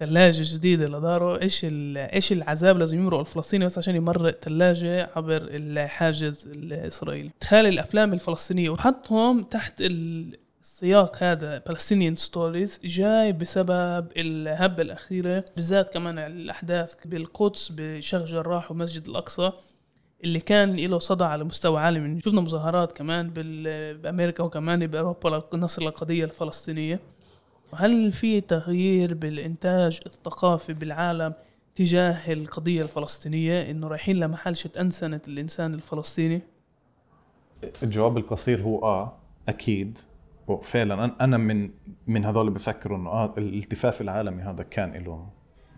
[0.00, 1.42] ثلاجة جديدة لداره.
[1.42, 8.12] إيش إيش العذاب لازم يمرق الفلسطيني بس عشان يمرق ثلاجة عبر الحاجز الإسرائيلي؟ تخيل الأفلام
[8.12, 11.62] الفلسطينية وحطهم تحت السياق هذا.
[11.70, 19.52] Palestinian ستوريز جاي بسبب الهبة الأخيرة بالذات كمان الأحداث بالقدس بشيخ جراح ومسجد الأقصى
[20.24, 22.20] اللي كان له صدى على مستوى عالمي.
[22.20, 23.30] شفنا مظاهرات كمان
[24.02, 27.00] بأمريكا وكمان بأوروبا لنصر القضية الفلسطينية.
[27.74, 31.34] هل في تغيير بالإنتاج الثقافي بالعالم
[31.74, 36.42] تجاه القضية الفلسطينية إنه رايحين لمحل أنسنة الإنسان الفلسطيني؟
[37.82, 39.12] الجواب القصير هو آه
[39.48, 39.98] أكيد.
[40.48, 41.70] وفعلا أنا من
[42.06, 45.26] من هذول اللي بفكروا إنه آه الالتفاف العالمي هذا كان له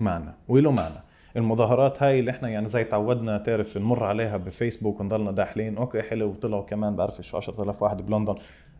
[0.00, 1.02] معنى وله معنى.
[1.36, 5.76] المظاهرات هاي اللي إحنا يعني زي تعودنا تعرف نمر عليها بفيسبوك ونضلنا داحلين.
[5.76, 8.34] okay حلو وطلعوا كمان بعرف شو 10000 واحد بلندن.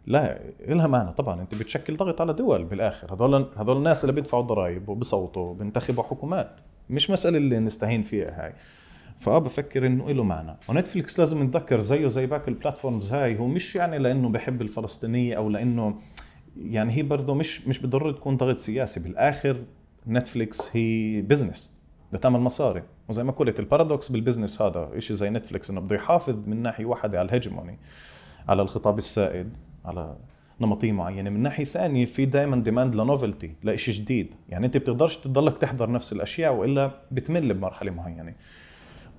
[0.06, 1.40] لا لها معنى طبعا.
[1.40, 3.14] أنت بتشكل ضغط على دول بالآخر.
[3.14, 6.60] هذول هذول الناس اللي بيدفعوا ضرائب وبصوتوا بينتخبوا حكومات.
[6.90, 8.52] مش مسألة اللي نستهين فيها هاي.
[9.18, 10.56] فاه بفكر إنه له معنى.
[10.68, 13.38] ونتفليكس لازم نتذكر زيه زي باقي ال platforms هاي.
[13.38, 15.98] هو مش يعني لأنه بحب الفلسطينية أو لأنه
[16.56, 19.00] يعني هي برضه مش مش بضر تكون ضغط سياسي.
[19.00, 19.56] بالآخر
[20.08, 22.82] نتفليكس هي business بدها تعمل مصاري.
[23.08, 25.70] وزي ما قلت ال paradox بال business هذا شيء زي نتفليكس.
[25.70, 27.78] إنه بده يحافظ من ناحية واحدة على ال hegemony
[28.48, 29.56] على الخطاب السائد.
[29.84, 30.16] على
[30.60, 31.30] نمطيه معينة.
[31.30, 34.34] من ناحية ثانية في دائما demand ل novelty لشيء جديد.
[34.48, 38.34] يعني أنت بتقدرش تضلك تحضر نفس الأشياء وإلا بتمل بمرحلة معينة.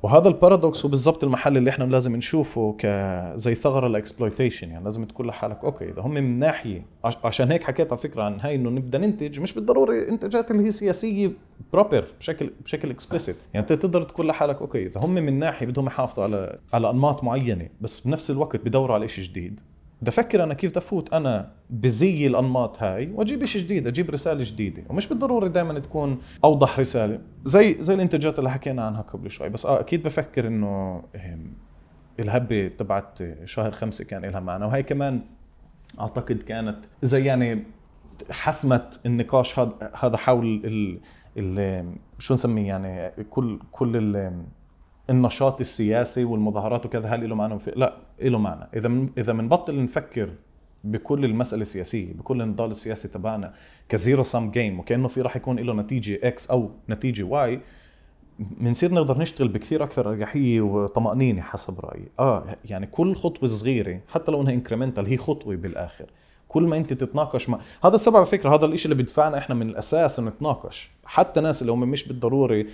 [0.03, 4.69] وهذا ال paradox هو بالضبط المحل اللي إحنا لازم نشوفه كزي ثغرة ل exploitation.
[4.69, 6.85] يعني لازم تقول لحالك okay إذا هم من ناحية
[7.23, 10.71] عشان هيك حكيت على فكرة عن هاي إنه نبدأ ننتج مش بالضروري إنتاجات اللي هي
[10.71, 11.31] سياسية
[11.73, 15.87] proper بشكل بشكل explicit يعني أنت تقدر تقول لحالك okay إذا هم من ناحية بدهم
[15.87, 19.59] يحافظوا على على أنماط معينة بس بنفس الوقت بدوروا على شيء جديد.
[20.01, 24.43] بدي أفكر أنا كيف بدي أفوت أنا بزي الأنماط هاي وأجيب شيء جديد أجيب رسالة
[24.43, 24.83] جديدة.
[24.89, 27.19] ومش بالضروري دائما تكون أوضح رسالة.
[27.45, 29.49] زي زي الإنتاجات اللي حكينا عنها قبل شوي.
[29.49, 31.03] بس آه أكيد بفكر إنه
[32.19, 34.65] الهبة تبعت شهر خمسة كان لها معنى.
[34.65, 35.21] وهي كمان
[35.99, 37.63] أعتقد كانت زي يعني
[38.29, 39.59] حسمت النقاش
[39.99, 40.99] هذا حول ال
[41.37, 41.85] ال
[42.19, 44.31] شو نسميه يعني كل كل
[45.09, 47.57] النشاط السياسي والمظاهرات وكذا هل له معنى.
[47.75, 49.05] لا له معنى إذا.
[49.17, 50.29] إذا بنبطل نفكر
[50.83, 53.53] بكل المسألة السياسية بكل النضال السياسي تبعنا
[53.89, 57.61] ك zero sum game وكأنه في راح يكون له نتيجة X أو نتيجة Y
[58.39, 64.31] بنصير نقدر نشتغل بكثير أكثر اريحيه وطمأنينة حسب رأيي آه يعني كل خطوة صغيرة حتى
[64.31, 66.05] لو إنها incremental هي خطوة بالآخر
[66.47, 70.19] كل ما أنت تتناقش مع هذا السبب فكرة هذا الشيء اللي بدفعنا إحنا من الأساس
[70.19, 72.67] نتناقش حتى ناس اللي هم مش بالضروري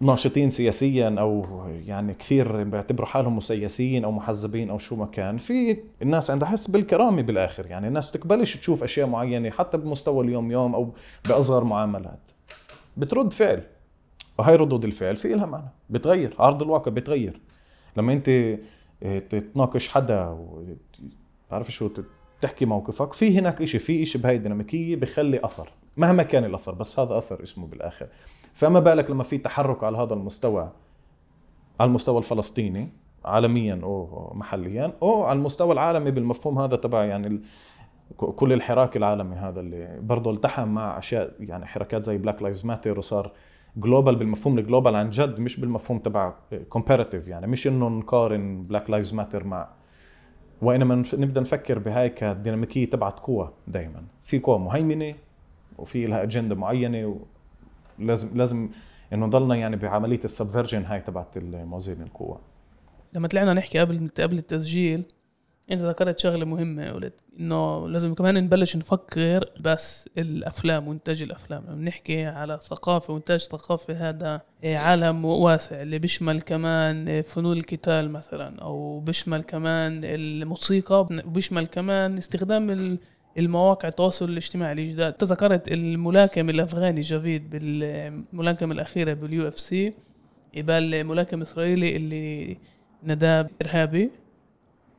[0.00, 1.46] ناشطين سياسيا أو
[1.86, 6.70] يعني كثير بيعتبروا حالهم مسيسين أو محزبين أو شو ما كان في الناس عندها حس
[6.70, 7.66] بالكرامة بالآخر.
[7.66, 10.92] يعني الناس بتقبلش تشوف أشياء معينة حتى بمستوى اليوم يوم أو
[11.28, 12.30] بأصغر معاملات.
[12.96, 13.62] بترد فعل
[14.38, 15.68] وهي ردود الفعل في لها معنى.
[15.90, 17.40] بتغير عرض الواقع بتغير.
[17.96, 18.28] لما أنت
[19.02, 20.38] آه، تتناقش حدا
[21.50, 21.90] بعرف شو
[22.40, 26.98] تحكي موقفك في هناك إشي في إشي بهاي الديناميكية بخلي أثر مهما كان الأثر بس
[26.98, 28.06] هذا أثر اسمه بالآخر.
[28.58, 30.70] فما بالك لما في تحرك على هذا المستوى؟
[31.80, 32.88] على المستوى الفلسطيني
[33.24, 37.40] عالميا أو محليا أو على المستوى العالمي بالمفهوم هذا تبع يعني
[38.16, 42.98] كل الحراك العالمي هذا اللي برضه التحم مع أشياء يعني حركات زي Black Lives Matter
[42.98, 43.32] وصار
[43.76, 46.34] global بالمفهوم ال global عن جد مش بالمفهوم تبع
[46.68, 49.68] comparative يعني مش إنه نقارن Black Lives Matter مع
[50.62, 55.14] وإنما نبدأ نفكر بهاي كديناميكية تبعت قوى دائما في قوى مهيمنة
[55.78, 57.16] وفي لها اجنده معينة
[58.00, 58.70] ولازم لازم
[59.12, 62.38] إنه نضلنا يعني بعملية السبفرجن هاي تبعت الموازين القوى
[63.12, 65.06] لما طلعنا نحكي قبل قبل التسجيل
[65.70, 71.64] أنت ذكرت شغلة مهمة قلت إنه لازم كمان نبلش نفكر بس الأفلام وإنتاج الأفلام.
[71.68, 78.62] لما نحكي على الثقافة وإنتاج ثقافة هذا عالم واسع اللي بيشمل كمان فنون القتال مثلا
[78.62, 82.98] أو بيشمل كمان الموسيقى وبيشمل كمان استخدام
[83.38, 91.96] المواقع التواصل الاجتماعي الجداد تذكرت الملاكم الأفغاني جافيد بالملاكمه الأخيرة بال UFC قبال ملاكم إسرائيلي
[91.96, 92.56] اللي
[93.04, 94.10] ناداه إرهابي.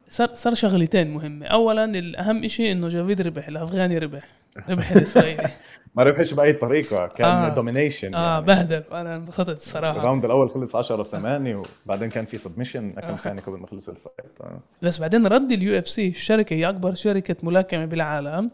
[0.10, 1.45] صار صار شغلتين مهمة.
[1.45, 4.28] اولا الأهم شيء إنه جافيد ربح الأفغاني ربح
[4.69, 5.49] ربح الإسرائيلي.
[5.95, 7.49] ما ربحش بأي طريقة كان آه.
[7.49, 8.45] domination آه يعني.
[8.45, 8.84] بهدل.
[8.91, 9.99] أنا انبسطت الصراحة.
[9.99, 13.89] ال round الأول خلص 10 8 وبعدين كان في submission كم ثانية قبل ما خلص
[13.89, 14.60] ال fight آه.
[14.82, 18.52] بس بعدين رد ال UFC الشركة هي أكبر شركة ملاكمة بالعالم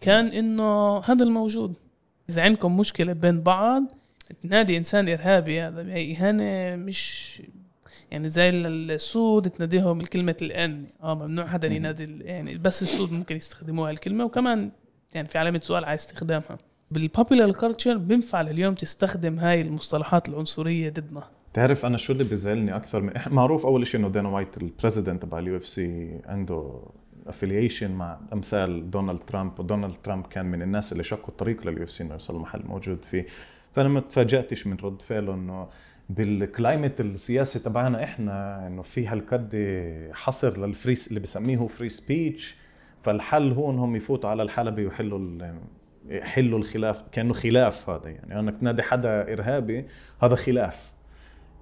[0.00, 1.74] كان إنه هذا الموجود.
[2.30, 3.82] إذا عندكم مشكلة بين بعض
[4.42, 7.42] تنادي إنسان إرهابي هذا هي إهانة مش
[8.10, 13.36] يعني زي السود تناديهم الكلمة ال N آه ممنوع حدا ينادي يعني بس السود ممكن
[13.36, 14.70] يستخدموها الكلمة وكمان
[15.14, 16.58] يعني في علامة سؤال على استخدامها
[16.90, 21.22] بال popular culture بينفع اليوم تستخدم هاي المصطلحات العنصرية ضدنا؟
[21.54, 25.22] تعرف أنا شو اللي بيزعلني أكثر؟ من معروف أول شيء إنه دانا وايت ال president
[25.22, 26.80] تبع ال UFC عنده
[27.26, 32.04] affiliation مع أمثال دونالد ترامب ودونالد ترامب كان من الناس اللي شقوا الطريق لل UFC
[32.04, 33.26] إنه يوصل المحل موجود فيه.
[33.72, 35.68] فأنا ما تفاجأتش من رد فعله إنه
[36.10, 39.56] بال climate السياسي تبعنا إحنا إنه في هالقد
[40.12, 42.56] حصر لل free اللي بسميه free speech
[43.02, 45.40] فالحل هو إنهم يفوتوا على الحلبة ويحلوا
[46.06, 48.40] يحلوا الخلاف كأنه خلاف هذا يعني.
[48.40, 49.86] انك تنادي حدا إرهابي
[50.22, 50.92] هذا خلاف.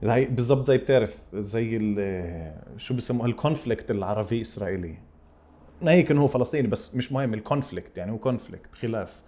[0.02, 1.78] زي بالضبط زي بتعرف زي
[2.76, 4.94] شو بسموها ال conflict العربي إسرائيلي.
[5.82, 9.22] هيك إنه هو فلسطيني بس مش مهم ال conflict يعني هو conflict خلاف.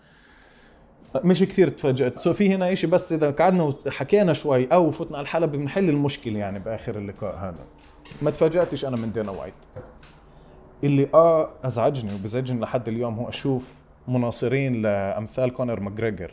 [1.24, 2.18] مش كثير تفاجأت.
[2.18, 6.38] so في هنا شيء بس إذا قعدنا وحكينا شوي أو فتنا على الحلبة بنحل المشكلة
[6.38, 7.64] يعني بآخر اللقاء هذا.
[8.22, 9.54] ما تفاجأتش أنا من دانا وايت.
[10.84, 16.32] اللي آه أزعجني وبزعجني لحد اليوم هو أشوف مناصرين لأمثال كونر ماجريجر.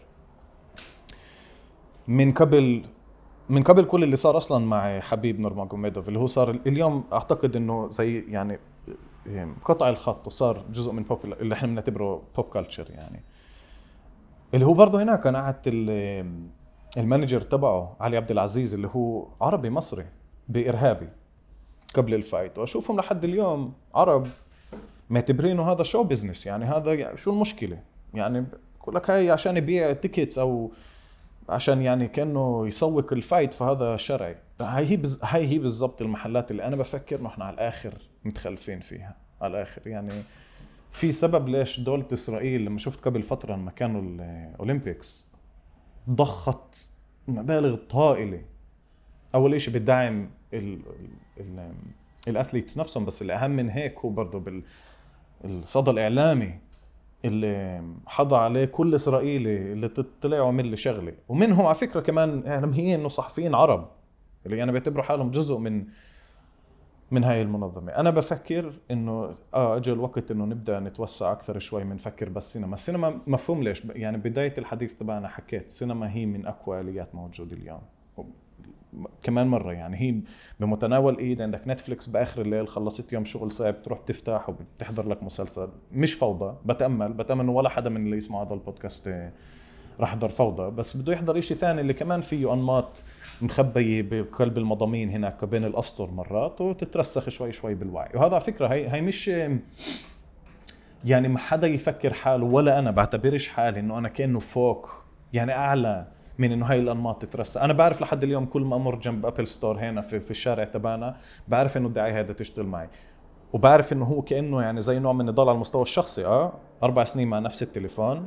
[2.08, 2.86] من قبل
[3.50, 7.90] من قبل كل اللي صار أصلا مع حبيب نورماجوميدوف اللي هو صار اليوم أعتقد إنه
[7.90, 8.60] زي يعني
[9.66, 13.24] قطع الخط وصار جزء من بوب اللي إحنا بنعتبره pop culture يعني.
[14.54, 15.68] اللي هو برضه هناك كان قعدت
[16.98, 20.06] ال manager تبعه علي عبد العزيز اللي هو عربي مصري
[20.50, 21.10] بإرهابي.
[21.96, 22.58] قبل ال fight.
[22.58, 24.28] وأشوفهم لحد اليوم عرب
[25.10, 27.80] معتبرينه هذا show business يعني هذا شو المشكلة؟
[28.14, 28.46] يعني
[28.82, 30.72] بقول لك هاي عشان يبيع tickets أو
[31.50, 34.36] عشان يعني كأنه يسوق ال fight فهذا شرعي.
[34.62, 35.20] هاي هي بز...
[35.24, 37.94] هاي هي بالضبط المحلات اللي أنا بفكر إنه إحنا على الآخر
[38.26, 39.16] متخلفين فيها.
[39.42, 39.88] على الآخر.
[39.88, 40.12] يعني
[40.92, 45.34] في سبب ليش دولة إسرائيل لما شفت قبل فترة لما كانوا ال Olympics
[46.10, 46.88] ضخت
[47.28, 48.42] مبالغ طائلة.
[49.36, 49.74] أول شيء
[52.28, 54.64] ال athletes نفسهم بس الأهم من هيك هو برضه
[55.44, 56.60] بالصدى الإعلامي
[57.26, 59.88] اللي حضى عليه كل إسرائيلي اللي
[60.22, 61.14] طلع وعمل لي شغلة.
[61.30, 63.90] ومنهم على فكرة كمان يعني هي انه صحفيين عرب
[64.46, 65.86] اللي أنا بعتبروا حالهم جزء من
[67.12, 67.92] من هاي المنظمة.
[67.92, 72.74] أنا بفكر إنه آه أجى الوقت إنه نبدأ نتوسع أكثر شوي من نفكر بس سينما.
[72.74, 77.82] السينما مفهوم ليش؟ يعني بداية الحديث تبعنا حكيت السينما هي من أقوى آليات موجودة اليوم.
[79.24, 80.16] كمان مرة يعني هي
[80.60, 85.70] بمتناول إيد عندك نتفليكس بآخر الليل خلصت يوم شغل صعب تروح تفتح وبتحضر لك مسلسل.
[85.92, 89.08] مش فوضى بتأمل بتأمل إنه ولا حدا من اللي يسمع هذا البودكاست
[90.00, 90.72] راح يحضر فوضى.
[90.72, 93.04] بس بده يحضر شيء ثاني اللي كمان فيه أنماط
[93.42, 98.10] مخبية بقلب المضامين هناك بين الأسطر مرات وتترسخ شوي شوي بالوعي.
[98.16, 99.32] وهذا على فكرة هي هي مش
[101.06, 104.90] يعني ما حدا يفكر حاله ولا أنا بعتبرش حالي إنه أنا كأنه فوق
[105.34, 106.08] يعني أعلى.
[106.38, 109.80] من إنه هاي الأنماط تترسخ أنا بعرف لحد اليوم كل ما أمر جنب Apple Store
[109.80, 111.18] هنا في, في الشارع تبعنا
[111.48, 112.90] بعرف إنه الدعاية هذا تشتغل معي.
[113.54, 116.26] وبعرف إنه هو كأنه يعني زي نوع من النضال على المستوى الشخصي.
[116.26, 118.26] آه أربع سنين مع نفس التليفون.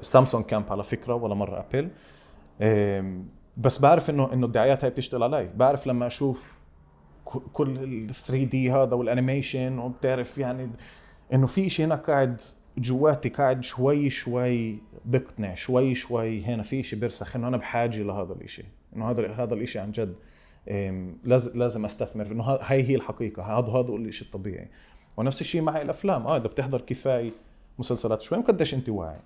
[0.00, 1.88] سامسونج كامب على فكرة ولا مرة Apple
[3.56, 5.50] بس بعرف انه إنه الدعايات هاي بتشتغل علي.
[5.56, 6.60] بعرف لما أشوف
[7.52, 10.70] كل ال 3D هذا وال animation وبتعرف يعني
[11.32, 12.40] إنه في شيء هناك قاعد
[12.78, 18.32] جواتي قاعد شوي شوي بقتنع شوي شوي هنا في شيء بيرسخ إنه أنا بحاجه لهذا
[18.32, 18.64] الشيء
[18.96, 20.14] إنه هذا هذا الشيء عن جد
[21.24, 24.68] لازم لازم أستثمر إنه هاي هي الحقيقة هذا هذا الشيء الطبيعي.
[25.16, 27.30] ونفس الشيء مع الأفلام آه إذا بتحضر كفاية
[27.78, 29.20] مسلسلات شوي قديش أنت واعي.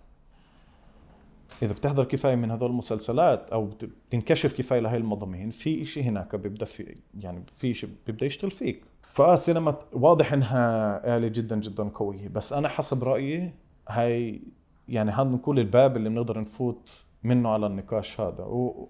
[1.62, 3.70] إذا بتحضر كفاية من هذول المسلسلات أو
[4.08, 8.82] بتنكشف كفاية لهي المضامين في شيء هناك بيبدأ في يعني في شيء بيبدأ يشتغل فيك.
[9.12, 13.52] فآه السينما واضح إنها آلة جدا جدا قوية بس أنا حسب رأيي
[13.88, 14.40] هاي
[14.88, 18.44] يعني هذا نقول الباب اللي بنقدر نفوت منه على النقاش هذا.
[18.44, 18.88] و...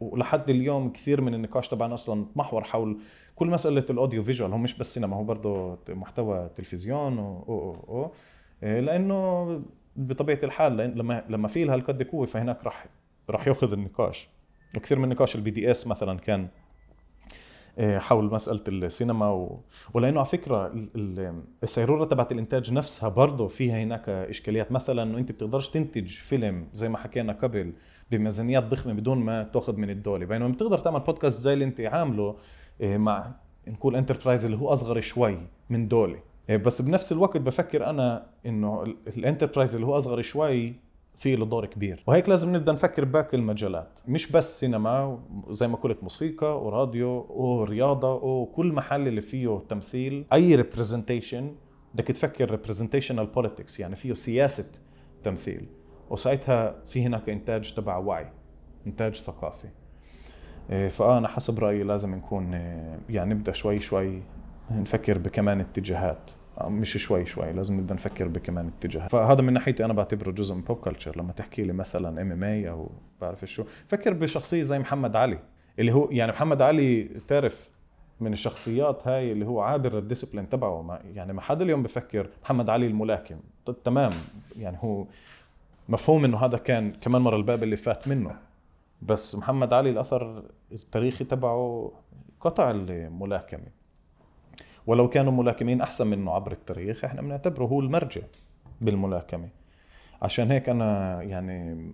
[0.00, 2.98] ولحد اليوم كثير من النقاش تبعنا أصلا محور حول
[3.36, 4.52] كل مسألة الأوديو فيجوال.
[4.52, 7.44] هو مش بس سينما هو برضه محتوى تلفزيون و...
[7.46, 7.54] و...
[7.88, 8.10] و...
[8.62, 9.62] إيه، لأنه
[9.96, 12.86] بطبيعة الحال لما لما في لها هالقد قوه فهناك راح
[13.30, 14.28] راح يأخذ النقاش.
[14.76, 16.48] وكثير من نقاش ال BDS مثلا كان
[17.80, 19.60] حول مسألة السينما و...
[19.94, 20.72] ولأنه على فكرة
[21.62, 24.72] السيروره تبعت الإنتاج نفسها برضه فيها هناك إشكاليات.
[24.72, 27.72] مثلا إنه أنت بتقدرش تنتج فيلم زي ما حكينا قبل
[28.10, 30.26] بميزانيات ضخمة بدون ما تأخذ من الدولة.
[30.26, 32.36] بينما بتقدر تعمل بودكاست زي اللي أنت عامله
[32.80, 33.30] إيه، مع
[33.68, 35.38] نقول enterprise اللي هو أصغر شوي
[35.70, 36.18] من دولة.
[36.50, 40.74] إيه، بس بنفس الوقت بفكر أنا إنه ال enterprise اللي هو أصغر شوي
[41.16, 42.02] في له دور كبير.
[42.06, 44.00] وهيك لازم نبدأ نفكر باقي المجالات.
[44.08, 45.18] مش بس سينما
[45.50, 50.24] زي ما قلت موسيقى وراديو ورياضة وكل محل اللي فيه تمثيل.
[50.32, 51.54] أي representation
[51.94, 54.80] بدك تفكر representational politics يعني فيه سياسة
[55.24, 55.66] تمثيل.
[56.10, 58.26] وساعتها في هناك إنتاج تبع وعي
[58.86, 59.68] إنتاج ثقافي.
[60.70, 64.22] إيه، فأنا حسب رأيي لازم نكون إيه، يعني نبدأ شوي شوي
[64.70, 66.30] نفكر بكمان اتجاهات.
[66.60, 70.60] مش شوي شوي لازم نبدا نفكر بكمان اتجاهات فهذا من ناحيتي أنا بعتبره جزء من
[70.60, 72.90] pop culture لما تحكي لي مثلا MMA أو
[73.20, 75.38] بعرف شو فكر بشخصية زي محمد علي
[75.78, 77.70] اللي هو يعني محمد علي تعرف
[78.20, 80.82] من الشخصيات هاي اللي هو عابر ال discipline تبعه.
[80.82, 83.40] ما يعني ما حدا اليوم بفكر محمد علي الملاكم.
[83.84, 84.10] تمام
[84.58, 85.06] يعني هو
[85.88, 88.36] مفهوم إنه هذا كان كمان مرة الباب اللي فات منه.
[89.02, 90.42] بس محمد علي الأثر
[90.72, 91.92] التاريخي تبعه
[92.40, 93.83] قطع الملاكمة.
[94.86, 98.22] ولو كانوا ملاكمين أحسن منه عبر التاريخ إحنا بنعتبره هو المرجع
[98.80, 99.48] بالملاكمة.
[100.22, 101.90] عشان هيك أنا يعني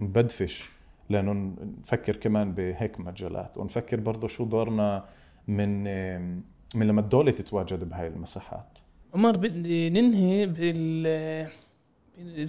[0.00, 0.70] بدفش
[1.10, 5.04] لأنه نفكر كمان بهيك مجالات ونفكر برضه شو دورنا
[5.48, 5.84] من
[6.74, 8.78] من لما الدولة تتواجد بهاي المساحات.
[9.14, 11.48] عمر بدي ننهي بال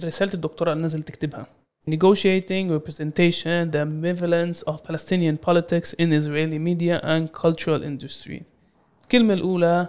[0.04, 1.46] رسالة الدكتوراه اللي نزل تكتبها.
[1.90, 8.42] Negotiating representation the ambivalence of Palestinian politics in Israeli media and cultural industry.
[9.14, 9.88] الكلمة الأولى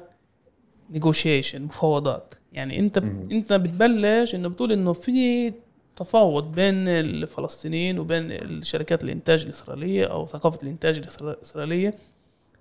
[0.94, 2.34] negotiation مفاوضات.
[2.54, 3.32] يعني أنت ب...
[3.32, 5.54] أنت بتبلش إنه بتقول إنه في
[5.96, 11.94] تفاوض بين الفلسطينيين وبين الشركات الإنتاج الإسرائيلية أو ثقافة الإنتاج الإسرائيلية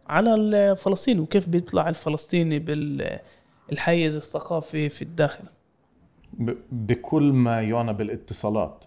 [0.07, 5.45] على الفلسطيني وكيف بيطلع الفلسطيني بالحيز الثقافي في الداخل.
[6.73, 8.85] بكل ما يعنى بالاتصالات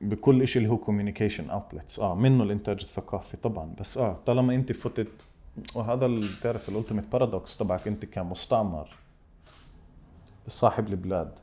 [0.00, 4.72] بكل شيء اللي هو communication outlets آه منه الإنتاج الثقافي طبعا بس آه طالما أنت
[4.72, 5.26] فتت
[5.74, 8.88] وهذا اللي بتعرف ال ultimate paradox تبعك انت كمستعمر
[10.48, 11.38] صاحب البلاد.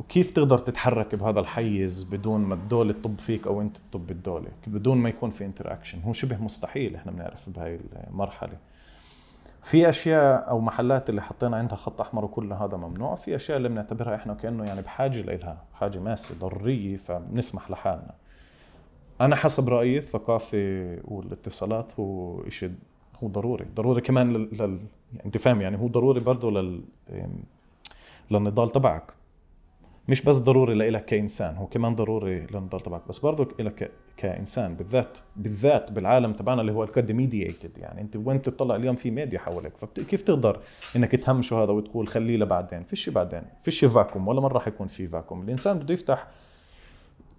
[0.00, 4.98] وكيف تقدر تتحرك بهذا الحيز بدون ما الدولة تطب فيك أو انت تطب بالدولة بدون
[4.98, 8.58] ما يكون في interaction هو شبه مستحيل إحنا بنعرف بهاي المرحلة.
[9.62, 13.14] في أشياء أو محلات اللي حطينا عندها خط أحمر وكل هذا ممنوع.
[13.14, 18.14] في أشياء اللي بنعتبرها إحنا كأنه يعني بحاجة لها حاجة ماسة ضروريه فبنسمح لحالنا.
[19.20, 22.72] أنا حسب رأيي الثقافه والاتصالات هو شيء
[23.22, 23.66] هو ضروري.
[23.74, 24.58] ضروري كمان لل.
[24.60, 26.80] يعني أنت فاهم يعني هو ضروري برضه لل
[28.30, 29.12] للنضال تبعك.
[30.08, 33.08] مش بس ضروري لإلك كإنسان هو كمان ضروري للنضال تبعك.
[33.08, 38.42] بس برضه إلك كإنسان بالذات بالذات بالعالم تبعنا اللي هو ال mediated يعني أنت وين
[38.42, 40.60] تطلع اليوم في ميديا حواليك؟ فكيف تقدر
[40.96, 45.42] إنك تهمشه هذا وتقول خليه لبعدين؟ فيش بعدين فيش vacuum ولا مرة حيكون في vacuum.
[45.42, 46.26] الإنسان بده يفتح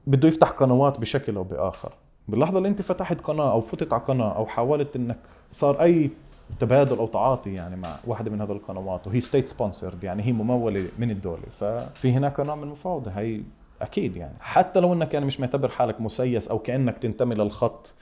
[0.07, 1.93] بده يفتح قنوات بشكل أو بآخر.
[2.27, 5.17] باللحظة اللي انت فتحت قناة أو فتت على قناة أو حاولت انك
[5.51, 6.09] صار اي
[6.59, 10.87] تبادل أو تعاطي يعني مع واحدة من هذه القنوات وهي state sponsored يعني هي ممولة
[10.99, 13.11] من الدولة ففي هناك نوع من المفاوضة.
[13.11, 13.41] هي
[13.81, 14.35] أكيد يعني.
[14.39, 17.93] حتى لو إنك يعني مش معتبر حالك مسيس أو كأنك تنتمي للخط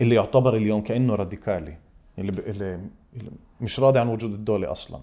[0.00, 1.76] اللي يعتبر اليوم كأنه راديكالي
[2.18, 2.38] اللي, ب...
[2.38, 2.80] اللي
[3.60, 5.00] مش راضي عن وجود الدولة أصلا.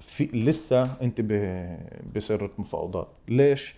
[0.00, 1.32] في لسه انت ب...
[2.14, 3.08] بسره مفاوضات.
[3.28, 3.74] ليش؟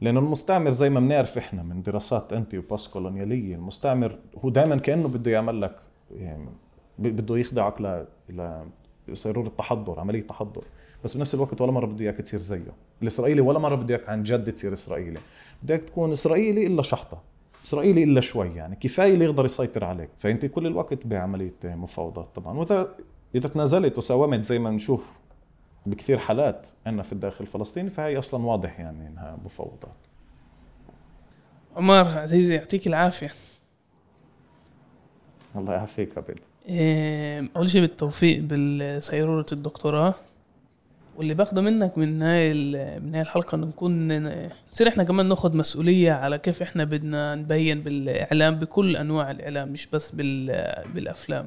[0.00, 5.08] لأنه المستعمر زي ما بنعرف إحنا من دراسات انتي وبوست كولونياليه المستعمر هو دائما كأنه
[5.08, 5.76] بده يعمل لك
[6.16, 6.48] يعني
[6.98, 8.64] بده يخدعك ل ل
[9.14, 10.62] سيرور التحضر عملية تحضر.
[11.04, 12.72] بس بنفس الوقت ولا مرة بده إياك تصير زيه.
[13.02, 15.18] الإسرائيلي ولا مرة بده إياك عن جد تصير إسرائيلي.
[15.62, 17.22] بده إياك تكون إسرائيلي إلا شحطة
[17.64, 20.08] إسرائيلي إلا شوي يعني كفاية اللي يقدر يسيطر عليك.
[20.18, 22.58] فأنت كل الوقت بعملية مفاوضات طبعا.
[22.58, 22.88] واذا
[23.34, 25.19] إذا تنازلت وساومت زي ما نشوف
[25.86, 29.94] بكثير حالات عندنا في الداخل الفلسطيني فهي أصلا واضح يعني إنها مفاوضات
[31.76, 33.30] عمر عزيزي يعطيك العافية.
[35.56, 36.24] الله يعافيك
[36.68, 40.14] إيه، اول شيء بالتوفيق بسيروره الدكتوراه.
[41.16, 42.54] واللي باخده منك من هاي
[42.98, 44.08] من هاي الحلقة إنه نكون
[44.72, 49.86] نصير إحنا كمان ناخذ مسؤولية على كيف إحنا بدنا نبين بالإعلام بكل أنواع الإعلام مش
[49.86, 50.14] بس
[50.94, 51.46] بالأفلام.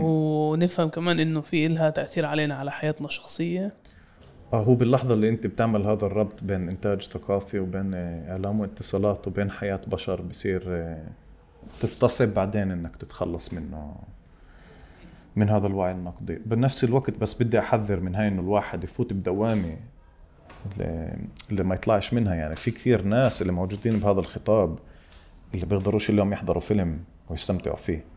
[0.00, 3.72] ونفهم كمان إنه في إلها تأثير علينا على حياتنا الشخصية.
[4.52, 9.28] آه هو باللحظة اللي أنت بتعمل هذا الربط بين إنتاج ثقافي وبين آه، إعلام واتصالات
[9.28, 11.04] وبين حياة بشر بصير آه،
[11.80, 13.94] تستصعب بعدين إنك تتخلص منه
[15.36, 16.38] من هذا الوعي النقدي.
[16.46, 19.76] بنفس الوقت بس بدي أحذر من هاي إنه الواحد يفوت بدوامة
[21.50, 22.34] اللي ما يطلعش منها.
[22.34, 24.78] يعني في كثير ناس اللي موجودين بهذا الخطاب
[25.54, 26.98] اللي بيقدروش اليوم يحضروا فيلم
[27.30, 28.11] ويستمتعوا فيه.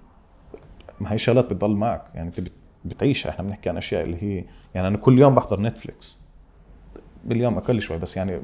[1.00, 2.04] ما هي شغلات بتضل معك.
[2.16, 2.50] يعني انت
[2.86, 6.20] بتعيشها إحنا بنحكي عن أشياء اللي هي يعني أنا كل يوم بحضر نتفليكس
[7.24, 8.40] باليوم أقل شوي بس يعني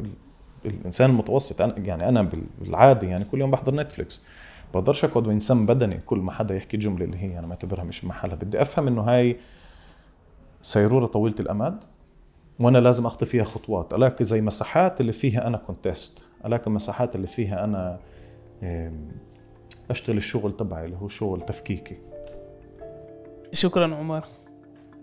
[0.65, 2.29] الإنسان المتوسط يعني أنا
[2.59, 4.23] بالعادي يعني كل يوم بحضر نتفليكس
[4.73, 8.05] بقدرش أقعد وإنسان بدني كل ما حدا يحكي جملة اللي هي أنا ما أعتبرها مش
[8.05, 8.35] محلها.
[8.35, 9.37] بدي أفهم إنه هاي
[10.61, 11.83] سيرورة طويلة الأمد
[12.59, 13.93] وأنا لازم أخطي فيها خطوات.
[13.93, 17.99] ألاقي زي مساحات اللي فيها أنا contest ألاقي مساحات اللي فيها أنا
[19.89, 21.97] أشتغل الشغل تبعي اللي هو شغل تفكيكي.
[23.51, 24.21] شكرا عمر.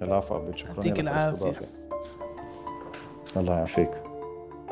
[0.02, 1.68] العفو عبد شكرا يعطيك العافية.
[3.36, 3.90] الله يعافيك.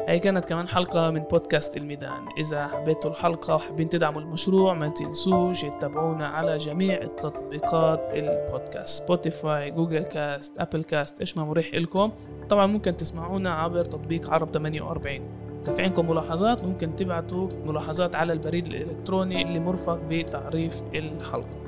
[0.09, 2.27] هي كانت كمان حلقة من بودكاست الميدان.
[2.39, 9.03] إذا حبيتوا الحلقة وحابين تدعموا المشروع ما تنسوش تتابعونا على جميع التطبيقات البودكاست.
[9.03, 12.11] سبوتيفاي جوجل كاست أبل كاست إيش ما مريح إلكم.
[12.49, 15.21] طبعا ممكن تسمعونا عبر تطبيق عرب 48
[15.63, 21.66] إذا في عندكم ملاحظات ممكن تبعتوا ملاحظات على البريد الإلكتروني اللي مرفق بتعريف الحلقة.